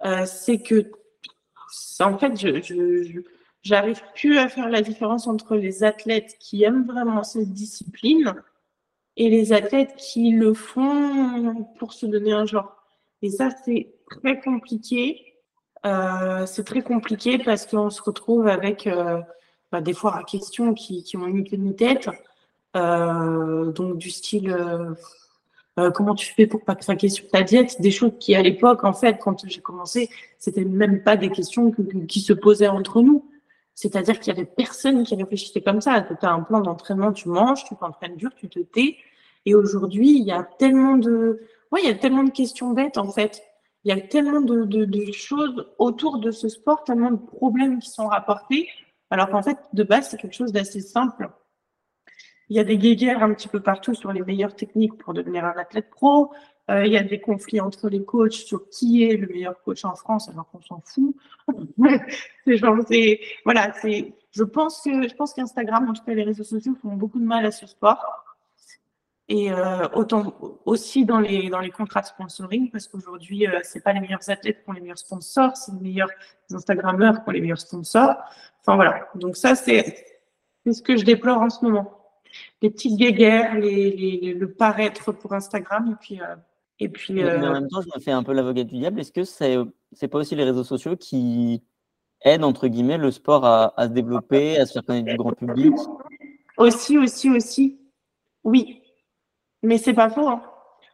[0.06, 0.92] euh, c'est que,
[2.00, 3.22] en fait, je,
[3.62, 8.34] j'arrive plus à faire la différence entre les athlètes qui aiment vraiment cette discipline
[9.18, 12.76] et les athlètes qui le font pour se donner un genre.
[13.22, 15.36] Et ça, c'est très compliqué.
[15.86, 19.22] Euh, c'est très compliqué parce qu'on se retrouve avec euh,
[19.72, 22.10] bah, des fois à questions qui, ont une tête.
[22.74, 24.56] Donc du style
[25.80, 27.82] euh, comment tu fais pour pas craquer sur ta diète?
[27.82, 31.74] Des choses qui à l'époque, en fait, quand j'ai commencé, c'était même pas des questions
[32.08, 33.26] qui se posaient entre nous.
[33.76, 36.02] C'est-à-dire qu'il y avait personne qui réfléchissait comme ça.
[36.02, 38.98] Tu as un plan d'entraînement, tu manges, tu t'entraînes dur, tu te tais.
[39.46, 41.40] Et aujourd'hui, il y a tellement de,
[41.72, 43.42] ouais, il y a tellement de questions bêtes en fait.
[43.86, 47.90] Il y a tellement de, de, choses autour de ce sport, tellement de problèmes qui
[47.90, 48.68] sont rapportés,
[49.10, 51.30] alors qu'en fait, de base, c'est quelque chose d'assez simple.
[52.50, 55.46] Il y a des guéguerres un petit peu partout sur les meilleures techniques pour devenir
[55.46, 56.32] un athlète pro.
[56.70, 59.86] Euh, il y a des conflits entre les coachs sur qui est le meilleur coach
[59.86, 61.16] en France, alors qu'on s'en fout.
[62.46, 66.24] c'est genre, c'est, voilà, c'est, je pense que, je pense qu'Instagram, en tout cas les
[66.24, 68.26] réseaux sociaux, font beaucoup de mal à ce sport.
[69.30, 70.34] Et euh, autant
[70.66, 74.28] aussi dans les, dans les contrats de sponsoring, parce qu'aujourd'hui, euh, c'est pas les meilleurs
[74.28, 76.10] athlètes qui ont les meilleurs sponsors, c'est les meilleurs
[76.52, 78.16] Instagrammeurs qui ont les meilleurs sponsors.
[78.62, 79.08] Enfin voilà.
[79.14, 80.06] Donc ça, c'est,
[80.66, 81.99] c'est ce que je déplore en ce moment.
[82.62, 86.20] Les petites guéguerres, les, les, le paraître pour Instagram, et puis
[86.80, 89.00] et puis, mais, en euh, même temps, je me fais un peu l'avocat du diable.
[89.02, 91.62] Est-ce que c'est n'est pas aussi les réseaux sociaux qui
[92.22, 95.74] aident entre guillemets le sport à, se développer, à se faire connaître du grand public?
[96.58, 97.80] Aussi, aussi, aussi.
[98.44, 98.82] Oui,
[99.62, 100.28] mais c'est pas faux.
[100.28, 100.42] Hein.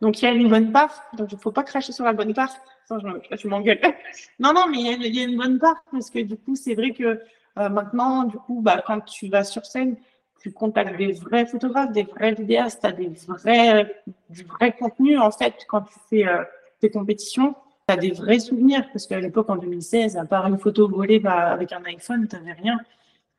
[0.02, 1.04] Donc il y a une bonne part.
[1.18, 2.52] Donc il ne faut pas cracher sur la bonne part.
[2.90, 3.80] je, m'engueule.
[4.40, 6.92] non, non, mais il y, a une bonne part parce que du coup, c'est vrai
[6.92, 7.22] que
[7.58, 9.98] euh, maintenant, du coup, bah, quand tu vas sur scène,
[10.46, 15.18] tu contactes des vrais photographes, des vrais vidéastes, tu as des vrais, du vrai contenu
[15.18, 16.44] en fait quand tu fais euh,
[16.80, 17.56] tes compétitions.
[17.88, 21.18] Tu as des vrais souvenirs parce qu'à l'époque en 2016, à part une photo volée
[21.18, 22.78] bah, avec un iPhone, tu n'avais rien.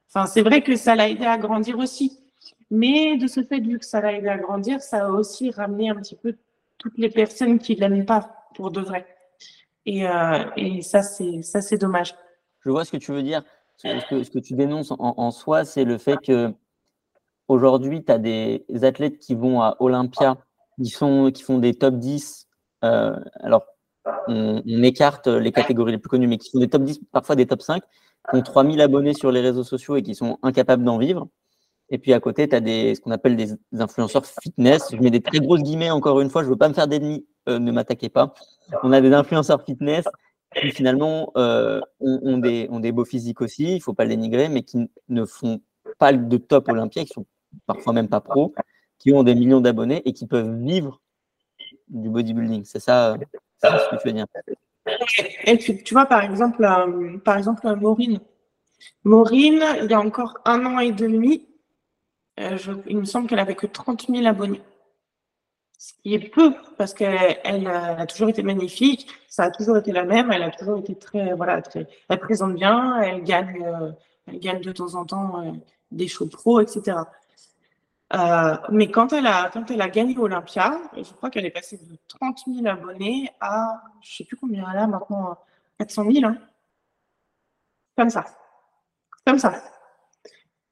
[0.08, 2.18] Enfin, c'est vrai que ça l'a aidé à grandir aussi.
[2.72, 5.90] Mais de ce fait, vu que ça l'a aidé à grandir, ça a aussi ramené
[5.90, 6.34] un petit peu
[6.76, 9.06] toutes les personnes qui ne l'aiment pas pour de vrai.
[9.84, 12.16] Et, euh, et ça, c'est dommage.
[12.64, 13.44] Je vois ce que tu veux dire.
[13.76, 16.52] Ce que, tu dénonces en soi, c'est le fait que
[17.48, 20.36] Aujourd'hui, tu as des athlètes qui vont à Olympia,
[20.78, 22.48] qui, sont, qui font des top 10.
[22.84, 23.64] Euh, alors,
[24.28, 27.46] on, écarte les catégories les plus connues, mais qui font des top 10, parfois des
[27.46, 30.98] top 5, qui ont 3000 abonnés sur les réseaux sociaux et qui sont incapables d'en
[30.98, 31.28] vivre.
[31.88, 34.88] Et puis à côté, tu as des, ce qu'on appelle des influenceurs fitness.
[34.92, 36.88] Je mets des très grosses guillemets, encore une fois, je ne veux pas me faire
[36.88, 38.34] d'ennemis, euh, ne m'attaquez pas.
[38.82, 40.04] On a des influenceurs fitness
[40.60, 44.04] qui finalement euh, ont, ont, des, ont des beaux physiques aussi, il ne faut pas
[44.04, 45.60] le dénigrer, mais qui ne font
[45.98, 47.26] pas de top olympia, qui sont
[47.66, 48.54] parfois même pas pro,
[48.98, 51.00] qui ont des millions d'abonnés et qui peuvent vivre
[51.88, 52.64] du bodybuilding.
[52.64, 53.16] C'est ça,
[53.62, 54.26] ce que tu veux dire.
[55.44, 58.20] Et tu, vois, par exemple, euh, par exemple, Maureen.
[59.04, 61.48] Maureen, il y a encore un an et demi,
[62.40, 64.62] euh, il me semble qu'elle avait que 30 000 abonnés.
[65.78, 69.92] ce qui est peu, parce qu'elle elle a toujours été magnifique, ça a toujours été
[69.92, 73.90] la même, elle a toujours été très, voilà, très, elle présente bien, elle gagne, euh,
[74.26, 75.52] elle gagne de temps en temps euh,
[75.90, 76.98] des shows pro, etc.
[78.14, 81.76] Euh, mais quand elle a, quand elle a gagné Olympia, je crois qu'elle est passée
[81.76, 85.36] de 30 000 abonnés à, je sais plus combien elle a maintenant,
[85.78, 86.38] 400 000, hein.
[87.96, 88.24] comme ça,
[89.26, 89.60] comme ça.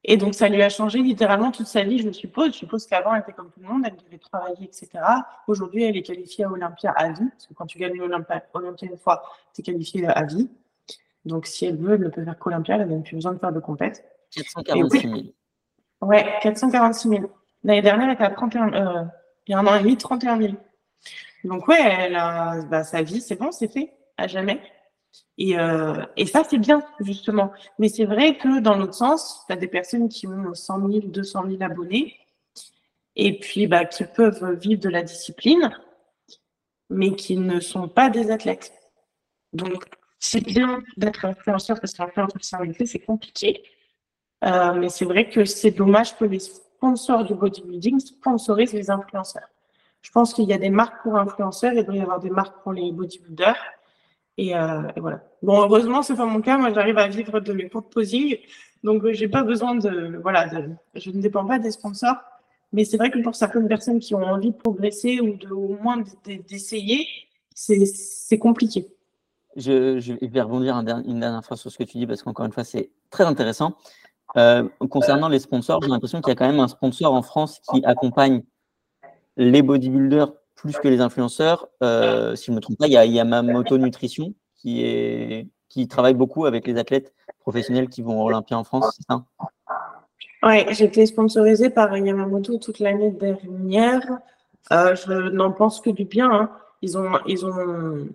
[0.05, 2.53] Et donc, ça lui a changé littéralement toute sa vie, je suppose.
[2.53, 4.91] Je suppose qu'avant, elle était comme tout le monde, elle devait travailler, etc.
[5.49, 8.89] Aujourd'hui, elle est qualifiée à Olympia à vie, parce que quand tu gagnes Olympia, Olympia
[8.89, 9.22] une fois,
[9.55, 10.51] tu es qualifiée à vie.
[11.24, 13.39] Donc, si elle veut, elle ne peut faire qu'Olympia, elle n'a même plus besoin de
[13.39, 14.05] faire de compète.
[14.30, 15.14] 446 000.
[16.05, 17.23] Ouais, 446 000.
[17.65, 19.05] L'année dernière, elle était à 31, euh,
[19.47, 20.55] il y a un an et demi, 31 000.
[21.45, 24.61] Donc, ouais, elle a, bah, sa vie, c'est bon, c'est fait, à jamais.
[25.39, 27.53] Et, euh, et ça, c'est bien, justement.
[27.79, 31.01] Mais c'est vrai que dans l'autre sens, tu as des personnes qui ont 100 000,
[31.07, 32.15] 200 000 abonnés
[33.17, 35.71] et puis bah, qui peuvent vivre de la discipline,
[36.91, 38.73] mais qui ne sont pas des athlètes.
[39.53, 39.85] Donc,
[40.19, 43.63] c'est bien d'être influenceur parce qu'influenceur, c'est compliqué.
[44.45, 49.49] Euh, mais c'est vrai que c'est dommage que les sponsors du bodybuilding sponsorisent les influenceurs.
[50.03, 52.30] Je pense qu'il y a des marques pour influenceurs et il doit y avoir des
[52.30, 53.57] marques pour les bodybuilders.
[54.38, 55.22] Euh, et, voilà.
[55.42, 56.59] Bon, heureusement, c'est pas mon cas.
[56.59, 58.36] Moi, j'arrive à vivre de mes cours de posing.
[58.82, 60.18] Donc, euh, j'ai pas besoin de.
[60.22, 60.49] Voilà,
[60.95, 62.16] je ne dépends pas des sponsors.
[62.72, 65.78] Mais c'est vrai que pour certaines personnes qui ont envie de progresser ou de, au
[65.80, 66.03] moins
[66.49, 67.07] d'essayer,
[67.55, 68.88] c'est compliqué.
[69.57, 72.53] Je, je, vais rebondir une dernière fois sur ce que tu dis parce qu'encore une
[72.53, 73.76] fois, c'est très intéressant.
[74.37, 77.61] Euh, concernant les sponsors, j'ai l'impression qu'il y a quand même un sponsor en France
[77.70, 78.43] qui accompagne
[79.37, 81.68] les bodybuilders plus que les influenceurs.
[81.82, 85.51] Euh, si je ne me trompe pas, il y a Yamamoto Nutrition qui,
[85.89, 89.14] travaille beaucoup avec les athlètes professionnels qui vont à Olympia en France, c'est
[90.43, 94.03] Oui, j'ai été sponsorisée par Yamamoto toute l'année dernière.
[94.72, 96.30] Euh, je n'en pense que du bien.
[96.30, 96.51] Hein.
[96.80, 98.09] Ils, ont, ils, ont,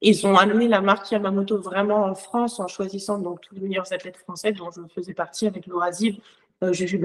[0.00, 3.92] ils ont amené la marque Yamamoto vraiment en France en choisissant donc tous les meilleurs
[3.92, 6.20] athlètes français dont je faisais partie avec Laura Ziv,
[6.62, 7.00] euh, Juju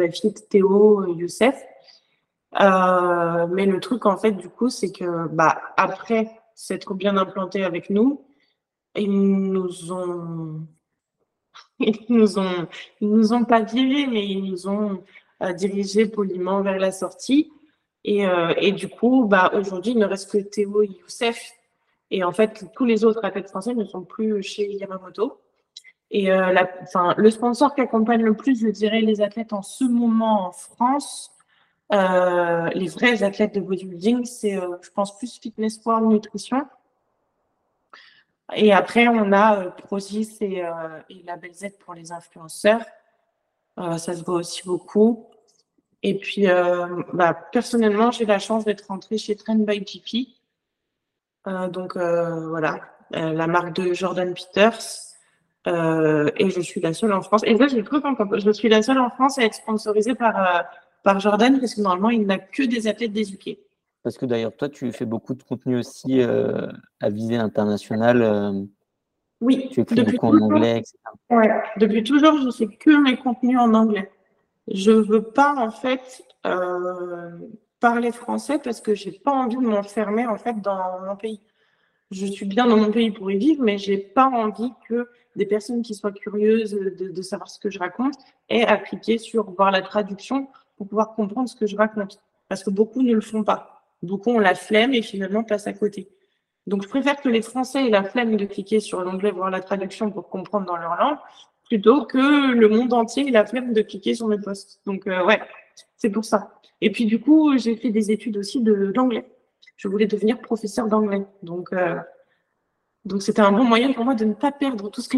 [0.50, 1.56] Théo, Youssef.
[2.62, 7.64] Euh, mais le truc, en fait, du coup, c'est que bah, après s'être bien implanté
[7.64, 8.26] avec nous,
[8.96, 10.62] ils nous ont.
[11.80, 12.68] Ils nous ont,
[13.02, 15.04] ils nous ont pas virés, mais ils nous ont
[15.42, 17.52] euh, dirigés poliment vers la sortie.
[18.06, 21.52] Et, euh, et du coup, bah, aujourd'hui, il ne reste que Théo et Youssef.
[22.12, 25.42] Et en fait, tous les autres athlètes français ne sont plus chez Yamamoto.
[26.12, 26.70] Et la,
[27.18, 31.36] le sponsor qui accompagne le plus, je dirais, les athlètes en ce moment en France,
[31.94, 36.66] euh, les vrais athlètes de bodybuilding, c'est, euh, je pense, plus fitness sport, nutrition.
[38.56, 40.64] Et après, on a euh, Prozis et,
[41.10, 42.84] et Label Z pour les influenceurs.
[43.78, 45.28] ça se voit aussi beaucoup.
[46.04, 46.46] Et puis,
[47.14, 50.30] bah, personnellement, j'ai la chance d'être rentrée chez Trend by GP.
[51.72, 52.80] Donc, voilà,
[53.12, 54.80] la marque de Jordan Peters.
[55.68, 57.42] et je suis la seule en France.
[57.46, 58.00] Et là, j'ai cru
[58.38, 60.66] je suis la seule en France à être sponsorisée par
[61.06, 63.64] par Jordan parce que normalement, il n'a que des athlètes d'éduqués.
[64.04, 66.68] Parce que d'ailleurs, toi, tu fais beaucoup de contenu aussi euh,
[67.00, 68.22] à visée internationale.
[68.22, 68.64] Euh,
[69.40, 70.98] oui, tu écris beaucoup en anglais, etc.
[71.30, 74.12] Ouais, depuis toujours, je fais que mes contenus en anglais.
[74.68, 77.32] Je ne veux pas, en fait, euh,
[77.80, 81.42] parler français parce que je n'ai pas envie de m'enfermer, en fait, dans mon pays.
[82.12, 85.10] Je suis bien dans mon pays pour y vivre, mais je n'ai pas envie que
[85.36, 88.14] des personnes qui soient curieuses de, de, savoir ce que je raconte
[88.48, 90.48] aient à cliquer sur voir la traduction
[90.78, 92.20] pour pouvoir comprendre ce que je raconte.
[92.48, 93.84] Parce que beaucoup ne le font pas.
[94.02, 96.10] Beaucoup ont la flemme et finalement passent à côté.
[96.68, 99.62] Donc, je préfère que les Français aient la flemme de cliquer sur l'onglet voir la
[99.62, 101.18] traduction pour comprendre dans leur langue,
[101.66, 104.82] plutôt que le monde entier ait la flemme de cliquer sur mes posts.
[104.86, 105.42] Donc, euh, ouais,
[105.98, 106.60] c'est pour ça.
[106.82, 109.32] Et puis, du coup, j'ai fait des études aussi d'anglais.
[109.78, 111.26] Je voulais devenir professeur d'anglais.
[111.42, 112.00] Donc, euh,
[113.06, 115.18] donc c'était un bon moyen pour moi de ne pas perdre tout ce que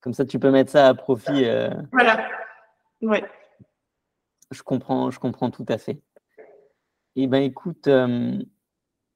[0.00, 1.44] Comme ça, tu peux mettre ça à profit.
[1.44, 1.70] Euh...
[1.92, 2.28] Voilà.
[3.02, 3.24] Ouais.
[4.50, 6.00] Je comprends, je comprends tout à fait.
[7.16, 8.38] Eh bien, écoute, euh,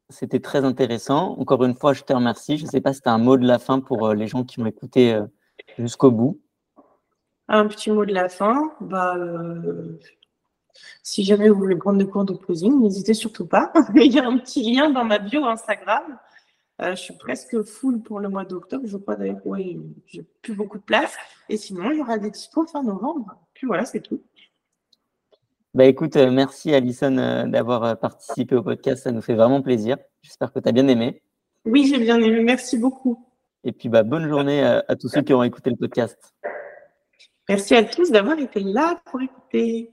[0.09, 1.37] c'était très intéressant.
[1.39, 2.57] Encore une fois, je te remercie.
[2.57, 4.45] Je ne sais pas si tu as un mot de la fin pour les gens
[4.45, 5.19] qui m'ont écouté
[5.79, 6.41] jusqu'au bout.
[7.51, 8.73] Un petit mot de la fin.
[8.81, 9.17] Bah,
[11.03, 13.71] si jamais vous voulez prendre des cours de posing, n'hésitez surtout pas.
[13.95, 16.19] Il y a un petit lien dans ma bio Instagram.
[16.81, 18.87] je suis presque full pour le mois d'octobre.
[18.87, 21.15] Je crois d'ailleurs, oui, j'ai plus beaucoup de place.
[21.51, 23.37] Et sinon, il y aura des dispos fin novembre.
[23.53, 24.23] Puis voilà, c'est tout.
[25.73, 29.63] Bah écoute, euh, merci Alison euh, d'avoir euh, participé au podcast, ça nous fait vraiment
[29.63, 29.99] plaisir.
[30.21, 31.23] J'espère que tu as bien aimé.
[31.65, 33.25] Oui, j'ai bien aimé, merci beaucoup.
[33.63, 36.35] Et puis bah, bonne journée à tous ceux qui ont écouté le podcast.
[37.51, 39.91] Merci à tous d'avoir été là pour écouter.